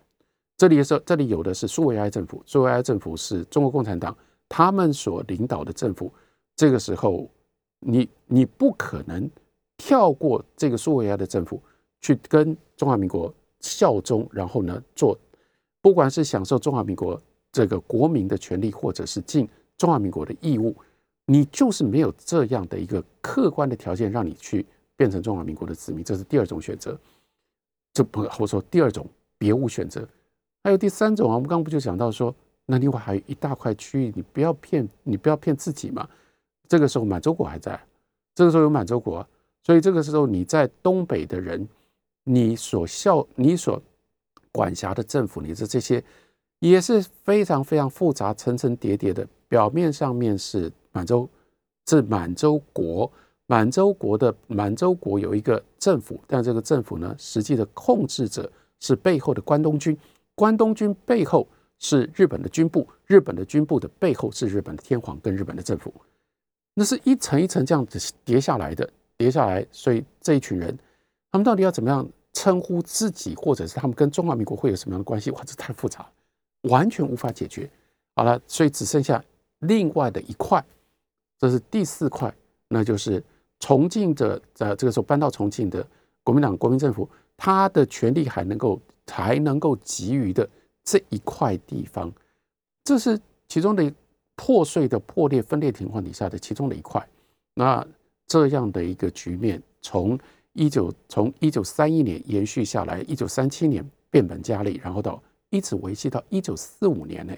[0.57, 4.15] 这里的时候这里有的是苏维埃政府，苏维埃政府是中国共产党。
[4.49, 6.11] 他们所领导的政府，
[6.55, 7.29] 这个时候，
[7.81, 9.29] 你你不可能
[9.77, 11.61] 跳过这个苏维埃的政府，
[12.01, 15.17] 去跟中华民国效忠，然后呢做，
[15.81, 20.75] 不管是享受中华民国这个国民的权利，或者是尽中华民国的义务，
[21.25, 26.97] 你就是没有这样的一个客观的条件让你去变成中华民国的子民，这是第二种选择。
[27.93, 30.07] 这不，我说第二种别无选择。
[30.63, 32.33] 还有第三种啊，我们刚刚不就讲到说。
[32.71, 36.07] 那另外还有一大块区域，你不要骗，你不要骗自己嘛。
[36.67, 37.83] 这个时候满洲国还在，
[38.35, 39.27] 这个时候有满洲国，
[39.63, 41.67] 所以这个时候你在东北的人，
[42.31, 43.81] 你所效、你所
[44.51, 46.03] 管辖的政府，你的这些
[46.59, 49.27] 也是非常非常复杂、层层叠叠的。
[49.47, 51.27] 表面上面是满洲，
[51.87, 53.11] 是满洲国，
[53.47, 59.97] 满洲国的满洲国有一个政府，但这个政府呢，实际的控制者是背后的关东军，
[60.35, 61.47] 关东军背后
[61.79, 65.91] 是日本的军部，日本的军部的背后是日本的天皇跟日本的政府，
[66.75, 68.87] 那是一层一层这样子叠下来的，
[69.17, 70.77] 叠下来，所以这一群人，
[71.31, 75.31] 他们到底要怎么样称呼自己，或者是他们跟中华民国会有什么样的关系？
[75.31, 76.09] 哇，这太复杂，
[76.63, 77.69] 完全无法解决。
[78.15, 79.23] 好了，所以只剩下
[79.59, 80.63] 另外的一块。
[81.37, 82.33] 这是第四块，
[82.67, 83.23] 那就是
[83.59, 85.85] 重庆的，在这个时候搬到重庆的
[86.23, 90.47] 国民党国民政府，他的权力还能够还能够给予的
[90.83, 92.11] 这一块地方，
[92.83, 93.93] 这是其中的
[94.35, 97.07] 破碎的破裂分裂情况底下的其中的一块。
[97.53, 97.85] 那
[98.27, 100.19] 这样的一个局面，从
[100.53, 107.37] 一九从一九三一年延续下来，一九三七年变本加厉，然后到一直维系到一九四五年内。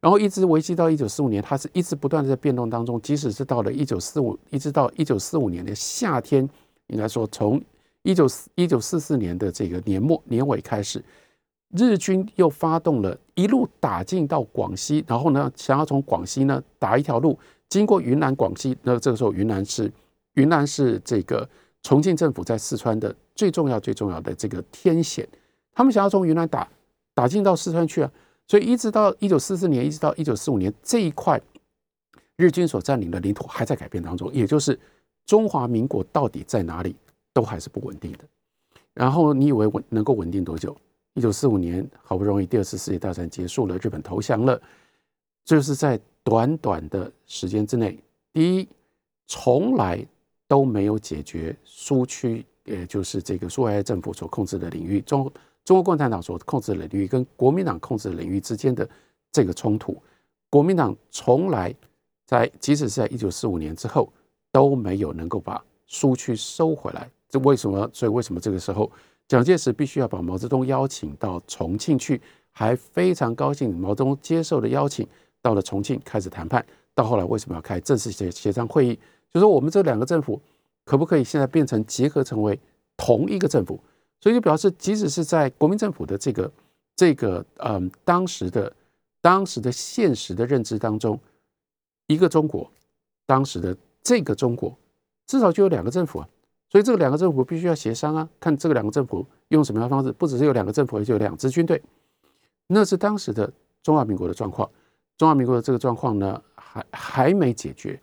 [0.00, 2.98] 然后一直维系到一九四五年，它是一直不断的在变动当中。
[3.02, 6.48] 即使是到了一九四五，一直到一九四五年的夏天，
[6.86, 7.62] 应该说从
[8.02, 11.04] 一九四一九四四年的这个年末年尾开始，
[11.76, 18.74] 日军又发动了一路打进到广西，然后呢，想要从广西呢打一条路，经过云南、广西。
[18.82, 19.92] 那这个时候，云南是
[20.32, 21.46] 云南是这个
[21.82, 25.26] 重庆政府在四川的最重要、最重要的这个天险。
[25.72, 26.68] 他们想要从云南打
[27.14, 28.12] 打进到四川去啊。
[28.46, 31.40] 所以一直到一九四四年，一直到一九四五年，这一块
[32.36, 34.76] 日军所占领的领土还在改变当中，也就是
[35.24, 36.96] 中华民国到底在哪里，
[37.32, 38.18] 都还是不稳定的。
[38.92, 40.76] 然后你以为稳能够稳定多久？
[41.14, 44.60] 一九四五年好不容易第二次世界大战结束了，日本投降了，
[45.44, 47.96] 就是在短短的时间之内，
[48.32, 48.68] 第一
[49.28, 50.04] 从来
[50.50, 55.32] 都没有解决苏区，也就是这个苏维埃政府所控制的领域中。
[55.64, 58.88] 中国共产党所控制的领域跟国民党控制的领域之间的
[59.30, 60.02] 这个冲突，
[60.48, 61.72] 国民党从来
[62.26, 64.12] 在即使是在一九四五年之后
[64.50, 67.08] 都没有能够把苏区收回来。
[67.28, 67.88] 这为什么？
[67.92, 68.90] 所以为什么这个时候
[69.28, 72.20] 蒋介石必须要把毛泽东邀请到重庆去？
[72.50, 75.06] 还非常高兴毛泽东接受了邀请，
[75.40, 76.66] 到了重庆开始谈判。
[76.92, 78.98] 到后来为什么要开正式协协商会议？
[79.32, 80.40] 就说我们这两个政府
[80.84, 82.58] 可不可以现在变成结合成为
[82.96, 83.80] 同一个政府？
[84.20, 86.50] 所以就表示，即使是在国民政府的这个
[86.96, 88.72] 这个嗯当时的
[89.20, 91.18] 当时的现实的认知当中，
[92.06, 92.70] 一个中国，
[93.26, 94.76] 当时的这个中国，
[95.26, 96.28] 至少就有两个政府啊。
[96.68, 100.12] 所以这个两个政府必须要协商啊，看这个两个政府用什么样的方式。
[100.12, 101.82] 不只是有两个政府，而且有两支军队。
[102.68, 104.70] 那是当时的中华民国的状况。
[105.18, 108.00] 中华民国的这个状况呢，还还没解决，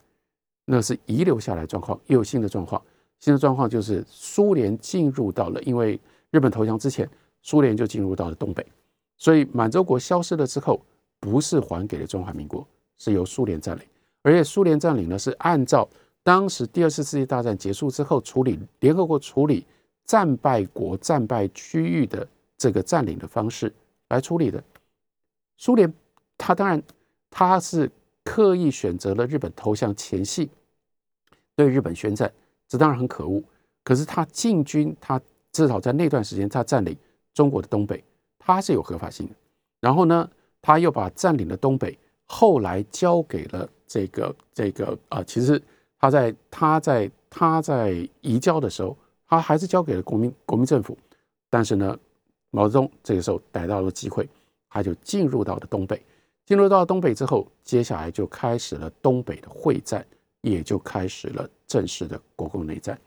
[0.70, 2.82] 那是遗留下来状况，又有新的状况。
[3.20, 6.00] 新的状况就是苏联进入到了，因为
[6.30, 7.10] 日本投降之前，
[7.42, 8.64] 苏联就进入到了东北，
[9.18, 10.80] 所以满洲国消失了之后，
[11.20, 13.84] 不是还给了中华民国，是由苏联占领，
[14.22, 15.88] 而且苏联占领呢是按照
[16.22, 19.66] 当时第二次世界大战结束之后处理联合国处理
[20.04, 22.28] 战败国战败区域的
[22.58, 23.74] 这个占领的方式
[24.10, 24.62] 来处理的。
[25.56, 25.92] 苏联
[26.38, 26.84] 他当然
[27.32, 27.90] 他是
[28.24, 30.50] 刻意选择了日本投降前夕
[31.58, 32.32] 对日本宣战。
[32.70, 33.44] 这当然很可恶，
[33.84, 35.20] 可是他进军，他
[35.52, 36.96] 至少在那段时间，他占领
[37.34, 38.04] 中国的东北，
[38.38, 39.34] 他是有合法性的。
[39.80, 40.30] 然后呢，
[40.62, 45.62] 他又把占领的东北后来交给了这个这个啊，其实
[46.00, 50.98] 他在他在他在移交的时候，他还是交给了国民国民政府。
[51.50, 51.98] 但是呢，
[52.52, 54.28] 毛泽东这个时候逮到了机会，
[54.70, 56.02] 他就进入到了东北。
[56.46, 60.06] 进入到东北之后，接下来就开始了东北的会战。
[60.42, 63.00] 也就开始了正式的国共内战。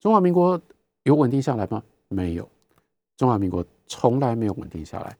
[0.00, 0.60] 中华民国
[1.02, 1.82] 有稳定下来吗？
[2.08, 2.48] 没有，
[3.16, 5.16] 中华民国从来没有稳定下来。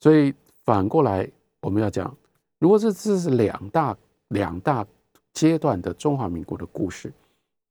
[0.00, 0.34] 所以
[0.64, 1.28] 反过来，
[1.60, 2.14] 我们要讲，
[2.58, 3.96] 如果这这是两大
[4.28, 4.86] 两大
[5.32, 7.12] 阶段的中华民国的故事，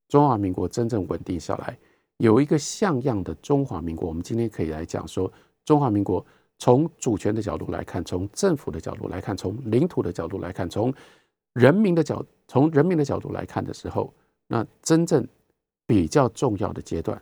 [0.08, 1.78] 中华民国真正稳定下来，
[2.18, 4.08] 有一个像样的中华民国。
[4.08, 5.30] 我们今天可以来讲说，
[5.64, 6.24] 中华民国
[6.58, 10.92] 从主权的角度来看，从政府的角度来看，从领土的角度来看，从
[11.52, 14.12] 人民的角度，从人民的角度来看的时候，
[14.46, 15.26] 那真正
[15.86, 17.20] 比较重要的阶段，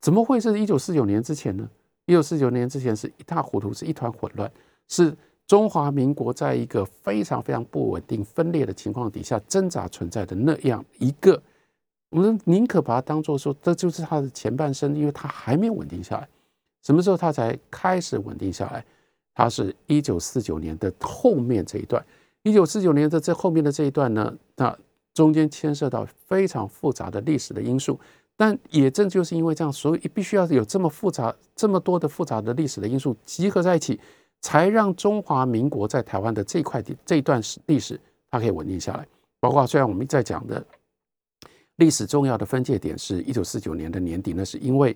[0.00, 1.68] 怎么会是一九四九年之前呢？
[2.06, 4.50] 一九四九年之前是一塌糊涂，是一团混乱，
[4.88, 11.42] 是中华民国在一个非常非常不稳定、分裂的情况底下挣扎存在的那样一个。
[12.10, 16.28] 我们宁可把它当做说，这就是它的前半生，因为它还没有稳定下来。
[16.82, 18.84] 什么时候它才开始稳定下来？
[19.34, 22.04] 它是一九四九年的后面这一段。
[22.44, 24.78] 一九四九年的这后面的这一段呢，那
[25.14, 27.98] 中间牵涉到非常复杂的历史的因素，
[28.36, 33.98] 但也正就是因为这样，所以必须要有这么复杂、这么多的复杂的历史的因素集合在一起，
[34.42, 37.98] 才让中华民国在台湾的这块地这一段史历史
[38.30, 39.06] 它可以稳定下来。
[39.40, 40.62] 包括虽然我们在讲的
[41.76, 44.94] 历史重要的分界点是一九四九年的年底，那是因为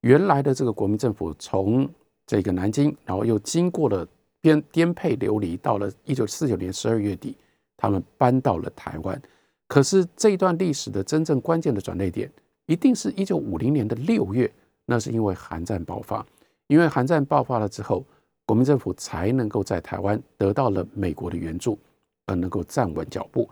[0.00, 1.88] 原来的这个国民政府从
[2.26, 4.04] 这个南京，然后又经过了
[4.40, 7.36] 颠颠沛流离，到了一九四九年十二月底，
[7.76, 9.20] 他们搬到了台湾。
[9.66, 12.30] 可是这一段历史的真正关键的转捩点，
[12.66, 14.50] 一定是一九五零年的六月，
[14.86, 16.24] 那是因为韩战爆发，
[16.68, 18.04] 因为韩战爆发了之后，
[18.46, 21.78] 国民政府才能够在台湾得到了美国的援助，
[22.26, 23.48] 而能够站稳脚步。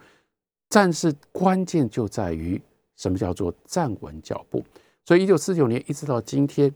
[0.68, 2.60] 但是关键就在于
[2.96, 4.64] 什么叫做站稳脚步？
[5.04, 6.74] 所以一九四九年一直到今天，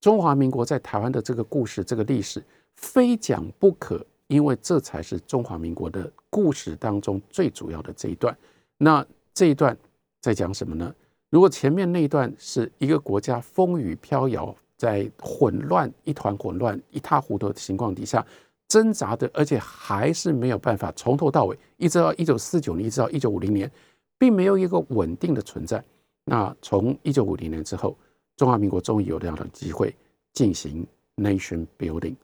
[0.00, 2.42] 中华民国在台湾的这个故事、这个历史，
[2.80, 8.36] 非讲不可，因为这才是中华民国的故事当中最主要的这一段。
[8.78, 9.76] 那这一段
[10.20, 10.92] 在讲什么呢？
[11.28, 18.26] 如果前面那一段是一个国家风雨飘摇，在混乱、一团混乱、一塌糊涂的情况底下。
[18.66, 23.68] 挣扎的，而且还是没有办法从头到尾，一直到一九四九年，一直到一九五零年，
[24.16, 25.84] 并没有一个稳定的存在。
[26.24, 27.96] 那从一九五零年之后，
[28.36, 29.92] 中华民国终于有这样的机会
[30.34, 32.14] 进行 nation building。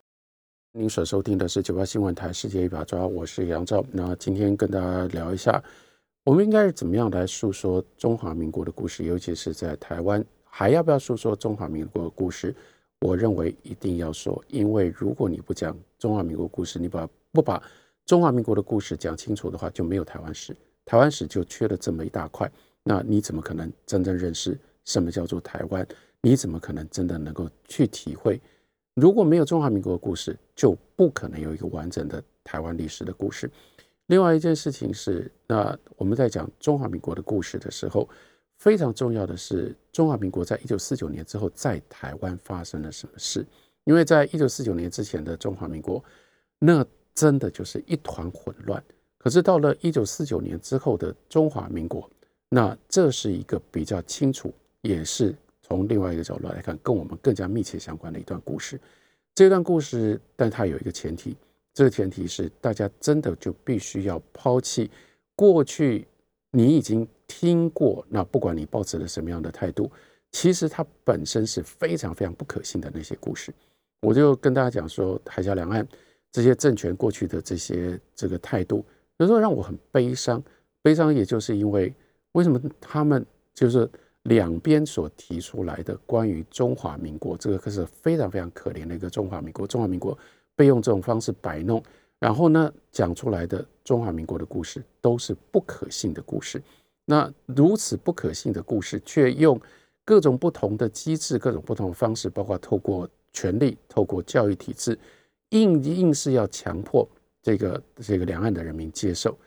[0.77, 3.83] 您所收听的是九八新闻台世界一把抓，我是杨照。
[3.91, 5.59] 那今天跟大家聊一下，
[6.23, 12.53] 我们应该是怎么样来诉说中华民国的故事，尤其是在台湾，还要不要诉说中华民国的故事？
[12.99, 17.59] 我认为一定要说，因为如果你不讲中华民国故事，你把不把
[18.05, 20.55] 中华民国的故事讲清楚的话，就没有台湾史，
[20.85, 22.47] 台湾史就缺了这么一大块。
[22.83, 24.55] 那你怎么可能真正认识
[24.85, 25.87] 什么叫做台湾？
[26.21, 28.39] 你怎么可能真的能够去体会？
[28.99, 33.47] 如果没有中华民国的故事，就不可能有一个完整的台湾历史的故事。
[34.07, 38.09] 另外一件事情是，那我们在讲中华民国的故事的时候。
[38.57, 43.45] 非常重要的是，中华民国在一九四九年之后，在台湾发生了什么事？
[43.83, 46.03] 因为在一九四九年之前的中华民国，
[46.57, 46.83] 那
[47.13, 48.83] 真的就是一团混乱。
[49.19, 52.09] 可是到了一九四九年之后的中华民国，
[52.49, 55.35] 那这是一个比较清楚，也是
[55.67, 58.79] 从另外一个角度来看，跟我们更加密切相关的一段故事。
[59.35, 61.35] 这段故事，但它有一个前提，
[61.73, 64.89] 这个前提是大家真的就必须要抛弃
[65.35, 66.07] 过去。
[66.49, 69.91] 你已经听过，那不管你抱持了什么样的态度，
[70.31, 73.53] 其实它本身是非常非常不可信的那些故事。
[74.01, 75.85] 我就跟大家讲说，海峡两岸
[76.31, 78.83] 这些政权过去的这些这个态度，
[79.17, 80.41] 有时候让我很悲伤。
[80.81, 81.93] 悲伤也就是因为，
[82.31, 83.87] 为什么他们就是
[84.27, 90.17] 两边所提出来的关于中华民国这个可是非常非常可怜的一个中华民国，中华民国
[90.55, 91.81] 被用这种方式摆弄。
[92.19, 96.61] 然后呢，讲出来的中华民国的故事都是不可信的故事。
[97.05, 99.59] 那如此不可信的故事，却用
[100.03, 104.97] 各种不同的机制、各种不同的方式，包括透过权力、透过教育体制，
[105.51, 107.07] 硬硬是要强迫
[107.41, 109.37] 这个这个两岸的人民接受。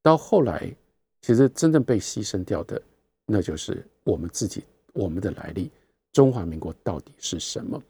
[0.00, 0.72] 到后来，
[1.20, 2.80] 其实真正被牺牲掉的，
[3.26, 5.70] 那就是我们自己，我们的来历，
[6.12, 7.80] 中华民国到底是什么？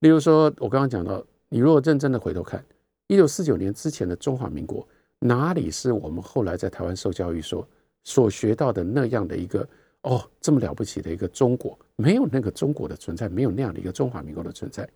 [0.00, 2.62] 例如说，我刚刚讲到，你如果认真的回头看。
[3.08, 4.86] 一九四九年之前的中华民国，
[5.18, 7.66] 哪里是我们后来在台湾受教育所
[8.04, 9.66] 所学到的那样的一个
[10.02, 11.78] 哦这么了不起的一个中国？
[11.96, 14.88] 没有那个中国的存在，没有那样的一个中华民国的存在。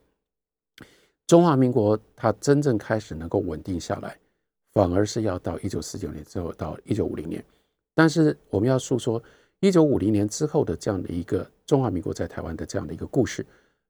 [1.26, 4.18] 中华民国它真正开始能够稳定下来，
[4.72, 7.44] 反而是要到一九四九年之后，到一九五零年。
[7.94, 9.22] 但是我们要诉说
[9.66, 13.44] 一九五零年之后的这样的一个中华民国在台湾的这样的一个故事，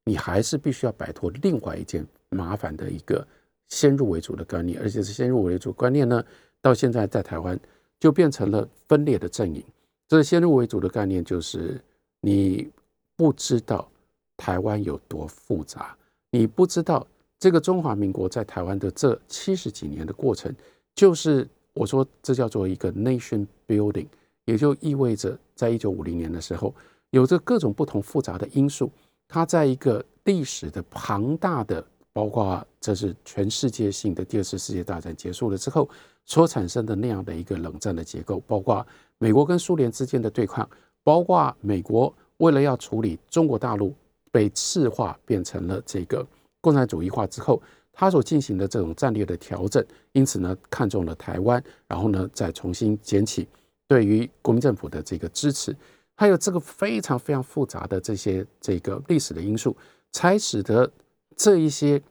[0.04, 3.26] 你还是必须要摆脱另外一件麻烦的一个。
[3.68, 6.24] 先入为主的观念，而且是先入为主观念呢，
[6.62, 7.58] 到现在在台湾
[7.98, 9.60] 就变成了分裂的阵营。
[10.06, 11.80] 这先入为主的概念就是
[12.20, 12.70] 你
[13.16, 13.90] 不知道
[14.36, 15.96] 台湾有多复杂，
[16.30, 17.04] 你不知道
[17.40, 20.54] 这个中华民国在台湾的这七十几年的过程，
[20.94, 24.06] 就是我说这叫做一个 nation building，
[24.44, 26.72] 也就意味着在一九五零年的时候，
[27.10, 28.88] 有着各种不同复杂的因素，
[29.26, 31.84] 它在一个历史的庞大的。
[32.12, 35.86] 包括这是全世界性的第二次世界大战结束了之后
[36.24, 38.86] 所产生的那样的一个冷战的结构，包括
[39.18, 40.66] 美国跟苏联之间的对抗，
[41.04, 43.94] 包括美国为了要处理中国大陆
[44.32, 46.26] 被赤化变成了这个
[46.62, 47.60] 共产主义化之后，
[47.92, 53.46] 他所进行的这种战略的调整，因此呢看中了台湾，然后呢再重新捡起
[53.88, 55.76] 对于国民政府的这个支持，
[56.14, 59.76] 还有这个非常非常复杂的这些这个历史的因素，
[60.12, 60.90] 才使得。
[61.38, 62.02] 这一些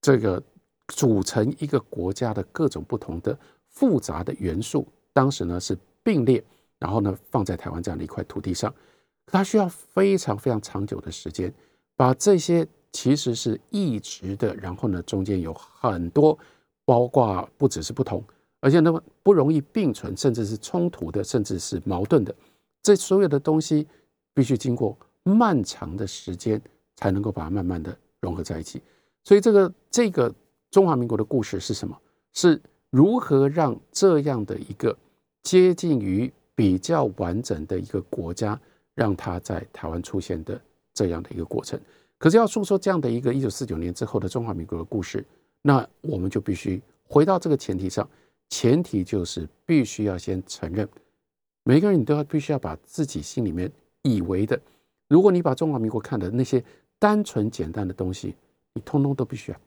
[0.00, 0.42] 这个
[0.88, 3.38] 组成一个国家的各种不同的
[3.68, 6.42] 复杂的元素，当时呢是并列，
[6.78, 8.74] 然后呢放在台湾这样的一块土地上，
[9.26, 11.52] 它需要非常非常长久的时间，
[11.94, 16.38] 把这些其实是一直的，然后呢中间有很多
[16.86, 18.24] 包括不只是不同，
[18.64, 22.34] 而且那么不容易并存，甚至是冲突的，甚至是矛盾的
[22.82, 23.86] 这所有的东西
[24.32, 26.58] 必须经过漫长的时间
[26.96, 28.80] 才能够把它慢慢的融合在一起。
[29.22, 30.34] 所以这个这个
[30.70, 31.94] 中华民国的故事是什么？
[32.32, 32.58] 是
[32.88, 34.96] 如何让这样的一个
[35.42, 38.58] 接近于比较完整的一个国家，
[38.94, 40.58] 让它在台湾出现的
[40.94, 41.78] 这样的一个过程？
[42.16, 45.22] 可是要诉说这样的一个一九四九年之后的中华民国的故事，
[45.60, 48.08] 那我们就必须回到这个前提上，
[48.50, 50.88] 前提就是必须要先承认，
[51.62, 53.70] 每个人你都要必须要把自己心里面
[54.02, 54.60] 以为的，
[55.08, 56.62] 如果你把中华民国看的那些
[56.98, 58.34] 单纯简单的东西。
[58.76, 59.60] 你通通都必须要，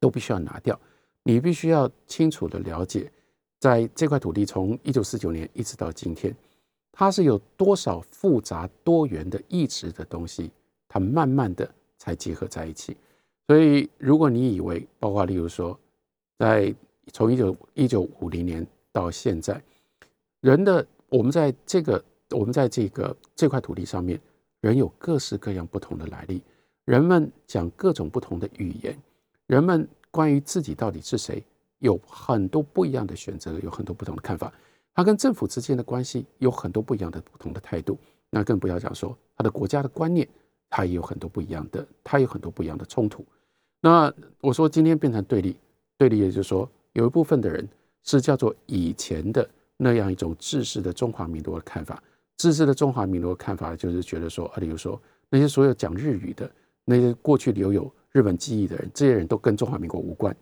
[0.00, 0.76] 都必须要拿掉。
[1.22, 3.08] 你必须要清楚的了解，
[3.60, 6.34] 在这块土地从一九四九年一直到今天，
[6.90, 10.50] 它是有多少复杂多元的意志的东西，
[10.88, 12.96] 它慢慢的才结合在一起。
[13.46, 15.78] 所以，如果你以为，包括例如说，
[16.36, 16.74] 在
[17.12, 19.62] 从一九一九五零年到现在，
[20.40, 24.20] 人的我们在这个我们在这个这块土地上面，
[24.60, 26.42] 人有各式各样不同的来历。
[26.86, 28.98] 人们讲各种不同的语言，
[29.46, 31.44] 人们关于自己到底是谁，
[31.78, 34.52] 有很多不一样的选择，有很多不同的看法。
[34.92, 37.96] 他跟政府之间的关系有很多不一样的不同的态度，
[38.28, 40.26] 那更不要讲说他的国家的观念，
[40.68, 43.24] 他也有很多不一样的，他有很多不一样的冲突。
[43.80, 45.56] 那我说今天变成对立，
[45.96, 47.68] 对立也就是说，有一部分的人
[48.02, 52.02] 是叫做以前的那样一种自式的中华民族的看法，
[52.36, 56.50] 自式的中华民族的看法就是觉得说，啊，比如说那些所有讲日语的。
[56.86, 60.34] 那些过去留有日本记忆的人，这些人都跟中华民国无关，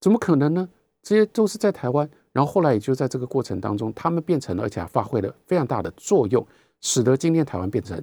[0.00, 0.68] 怎么可能呢？
[1.00, 6.44] 这些都是在台湾，然后后来也就在这个过程当中，他们变成了，而且还发挥了非常大的作用，
[6.80, 8.02] 使得今天台湾变成，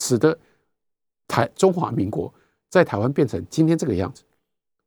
[0.00, 0.36] 使得
[1.28, 2.32] 台中华民国
[2.68, 4.24] 在台湾变成今天这个样子，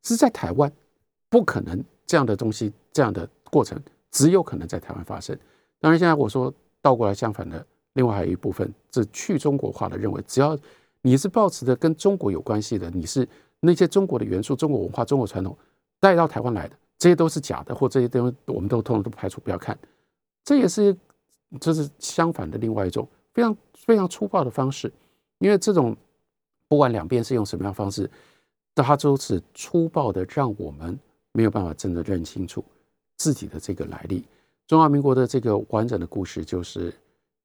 [0.03, 0.69] 是在台湾
[1.29, 3.81] 不可能这样的东西，这样的过程
[4.11, 5.37] 只有可能在台湾发生。
[5.79, 10.57] 当然，现在我说倒过来相反的，另外还有一部分是去中国化的，认为只要。
[11.03, 13.27] 你是抱持的跟中国有关系的，你是
[13.59, 15.57] 那些中国的元素、中国文化、中国传统
[15.99, 19.75] 带到台湾来的，这些都是假的，或这些东西我们都通通都排除，不要看。
[20.43, 20.95] 这也是
[21.59, 24.93] 这是相反的另外一种非常非常粗暴的方式，
[25.39, 25.97] 因为这种
[26.67, 28.07] 不管两边是用什么样方式，
[28.75, 30.99] 它都是粗暴的，让我们
[31.33, 32.63] 没有办法真的认清楚
[33.17, 34.25] 自己的这个来历。
[34.67, 36.93] 中华民国的这个完整的故事，就是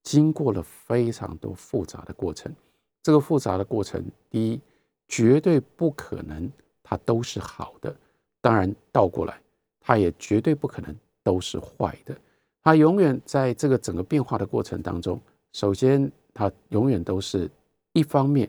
[0.03, 2.55] 经过了非常多复杂的过程。
[3.03, 4.61] 这个复杂的过程，第一，
[5.09, 6.51] 绝对不可能
[6.83, 7.95] 它都是好的。
[8.41, 9.41] 当然，倒过来，
[9.81, 12.17] 它也绝对不可能都是坏的。
[12.63, 15.21] 它永远在这个整个变化的过程当中，
[15.53, 17.49] 首先，它永远都是
[17.93, 18.49] 一方面，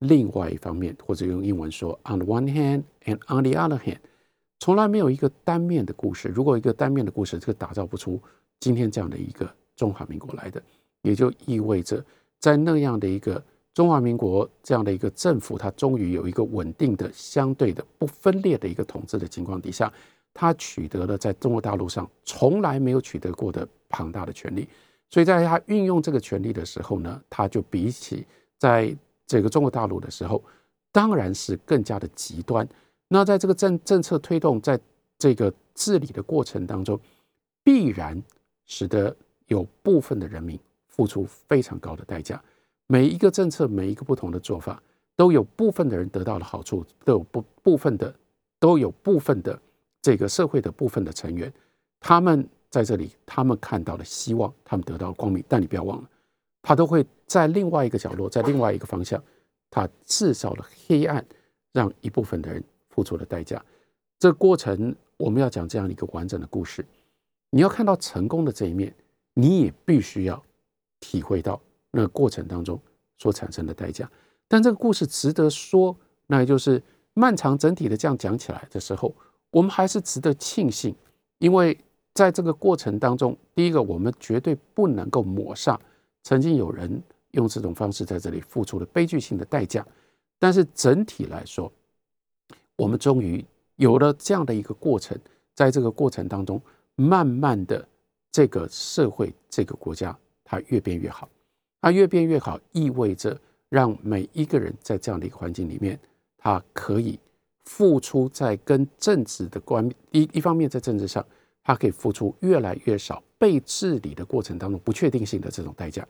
[0.00, 3.98] 另外一方面，或者用英文说，on the one hand and on the other hand，
[4.58, 6.28] 从来没有一个单面的故事。
[6.28, 8.20] 如果一个单面的故事，这个打造不出
[8.60, 10.62] 今天这样的一个中华民国来的，
[11.02, 12.04] 也就意味着
[12.38, 13.42] 在那样的一个。
[13.76, 19.92] 中华民国这样的一个政府，它终于有一个稳定的、相对的、不分裂的一个统治的情况底下，
[20.32, 24.66] 它取得了在中国大陆上从来没有取得过的庞大的权利。
[25.10, 28.26] 所以，在它运用这个权利的时候呢，它就比起
[28.56, 28.96] 在
[29.26, 30.42] 这个中国大陆的时候，
[30.90, 32.66] 当然是更加的极端。
[33.08, 34.78] 那在这个政政策推动，在
[35.18, 37.00] 这个治理的过程当中，
[37.62, 38.20] 必然
[38.66, 39.14] 使得
[39.46, 42.42] 有部分的人民付出非常高的代价。
[42.86, 44.82] 每一个政策，每一个不同的做法，
[45.16, 48.14] 都有部分的人得到了好处，都有部部分的，
[48.58, 49.60] 都有部分的
[50.02, 51.52] 这个社会的部分的成员，
[52.00, 55.42] 他们在这里，他们看到了希望，他们得到了光明。
[55.48, 56.08] 但你不要忘了，
[56.62, 59.22] 他都会在另外一个角落，在另外一个方向，
[59.70, 61.24] 他制造了黑暗，
[61.72, 62.62] 让一部分的人
[62.96, 63.64] 付出了代价。
[64.18, 66.84] 这个过程，我们要讲这样一个完整的故事，
[67.50, 68.92] 你要看到成功的这一面，
[69.34, 70.42] 你也必须要
[70.98, 71.60] 体会到。
[71.92, 72.78] 那个过程当中
[73.16, 74.10] 所产生的代价，
[74.48, 76.82] 但这个故事值得说，那也就是
[77.14, 79.14] 漫长整体的这样讲起来的时候，
[79.50, 80.94] 我们还是值得庆幸，
[81.38, 81.78] 因为
[82.12, 85.80] 在这个过程当中，第一个我们绝对不能够抹杀
[86.22, 89.86] 曾经有人用这种方式在这里付出了悲剧性的代价，
[90.38, 91.72] 但是整体来说，
[92.76, 93.44] 我们终于
[93.76, 95.18] 有了这样的一个过程，
[95.54, 96.60] 在这个过程当中，
[96.94, 97.86] 慢慢的
[98.30, 101.28] 这个社会这个国家它越变越好。
[101.82, 105.96] 它越变越好，意味着让每一个人在这样的一个环境里面，
[106.36, 107.16] 他可以
[107.64, 111.24] 付出在跟政治的关一一方面，在政治上，
[111.62, 116.04] 他可以付出越来越少被治理的过程当中不确定性的这种代价。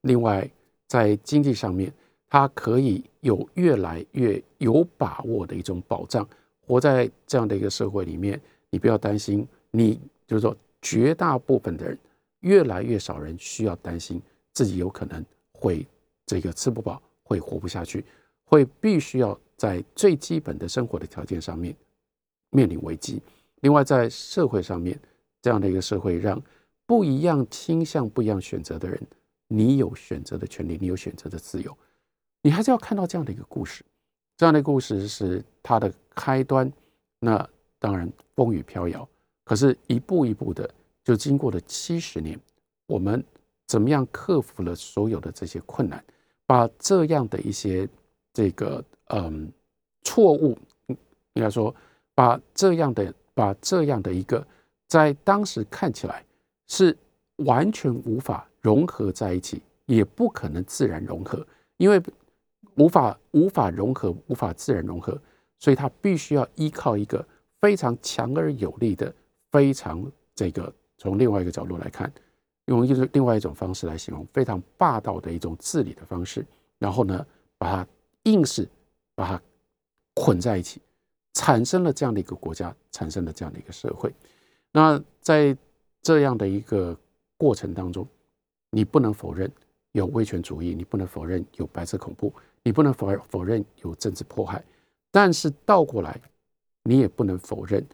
[0.00, 0.50] 另外，
[0.88, 1.92] 在经济上面，
[2.32, 6.26] 他可以有越来越有把握的一种保障。
[6.62, 11.98] 活在这样的一个社会里面，你不要担心，你就是说，绝大部分的人，
[12.40, 14.18] 越来越少人需要担心。
[14.54, 15.22] 自己有可能
[15.52, 15.86] 会
[16.24, 18.02] 这个吃不饱，会活不下去，
[18.44, 21.76] 会必须要在最基本的生活的条件上面
[22.48, 23.20] 面临危机。
[23.60, 24.98] 另外，在社会上面，
[25.42, 26.42] 这样的一个社会，让
[26.86, 28.98] 不一样倾向、不一样选择的人，
[29.48, 31.76] 你有选择的权利，你有选择的自由，
[32.42, 33.84] 你还是要看到这样的一个故事。
[34.36, 36.70] 这样的故事是它的开端，
[37.20, 39.08] 那当然风雨飘摇，
[39.44, 40.68] 可是一步一步的，
[41.04, 42.36] 就经过了七十年，
[42.86, 43.22] 我们
[43.68, 46.02] 怎么样克服了所有的这些困难，
[46.44, 47.88] 把这样的一些
[48.32, 49.52] 这个嗯
[50.02, 51.72] 错误，应该说
[52.14, 54.44] 把这样的把这样的一个
[54.88, 56.24] 在当时看起来
[56.66, 56.96] 是
[57.36, 62.02] 完全无法融合在一起，也不可能自然融合，因为。
[62.76, 65.20] 无法无法融合，无法自然融合，
[65.58, 67.24] 所以它必须要依靠一个
[67.60, 69.14] 非常强而有力的、
[69.50, 70.04] 非常
[70.34, 72.12] 这个从另外一个角度来看，
[72.66, 76.44] 用一个另外一种方式来形容，非常霸道的一种治理的方式，
[76.78, 77.26] 然后呢，
[77.58, 77.86] 把它
[78.24, 78.68] 硬是
[79.14, 79.42] 把它
[80.14, 80.80] 捆在一起，
[81.34, 84.12] 产生了这样的一个国家，产生了这样的一个社会。
[84.70, 85.56] 那在
[86.00, 86.96] 这样的一个
[87.36, 88.06] 过程当中，
[88.70, 89.50] 你不能否认
[89.92, 92.32] 有威权主义，你不能否认有白色恐怖。
[92.64, 94.64] 你不能否否认有政治迫害，
[95.10, 96.20] 但是倒过来，
[96.84, 97.84] 你也不能否认，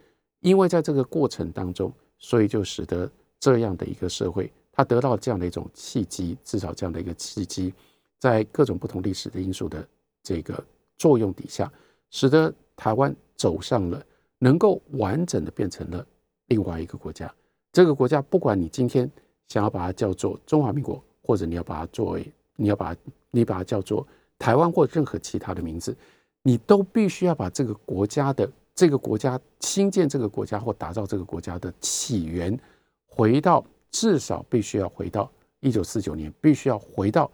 [0.41, 3.11] 因为在这个过程当中，所以就使得
[3.41, 7.73] 这样的一个社会，它得到这样的一种契机，至少这样的一个契机，
[8.19, 9.87] 在各种不同历史的因素的
[10.23, 10.63] 这个
[10.99, 11.73] 作用底下，
[12.11, 14.05] 使得台湾走上了
[14.39, 16.07] 能够完整的变成了
[16.49, 17.33] 另外一个国家。
[17.73, 19.11] 这个国家，不管你今天
[19.47, 23.01] 想要把它叫做中华民国，或者你要把它作为，你要把它
[23.31, 24.07] 你把它叫做。
[24.39, 25.97] 台湾或任何其他的名字，
[26.43, 32.59] 你都必须要把这个国家的这个国家新建这个国家或打造这个国家的起源，
[33.05, 35.29] 回到至少必须要回到
[35.59, 37.29] 一九四九年，必须要回到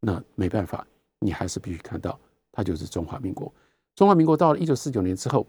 [0.00, 0.84] 那没办法，
[1.20, 2.18] 你还是必须看到
[2.50, 3.52] 它就是中华民国。
[3.94, 5.46] 中华民国到了一九四九年之后，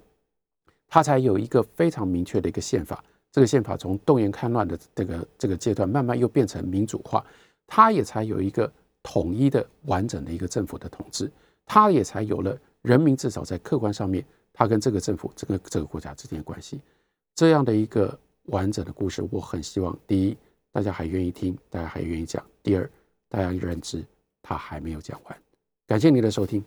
[0.88, 3.03] 它才有一个非常明确的一个宪法。
[3.32, 7.26] 这个宪法从动员戡乱的这个这个阶段，慢慢又变成民主化，
[7.66, 8.72] 它也才有一个。
[9.02, 11.32] 统一的完整的一个政府的统治，
[11.66, 16.82] 他也才有了人民至少在客观上面，他跟这个政府、这个这个国家之间的关系，
[17.36, 20.38] 这样的一个完整的故事，我很希望第一，
[20.72, 22.89] 大家还愿意听，大家还愿意讲；第二，
[23.28, 24.04] 大家认知
[24.41, 25.38] 他还没有讲完。
[25.88, 26.64] 感谢您的收听。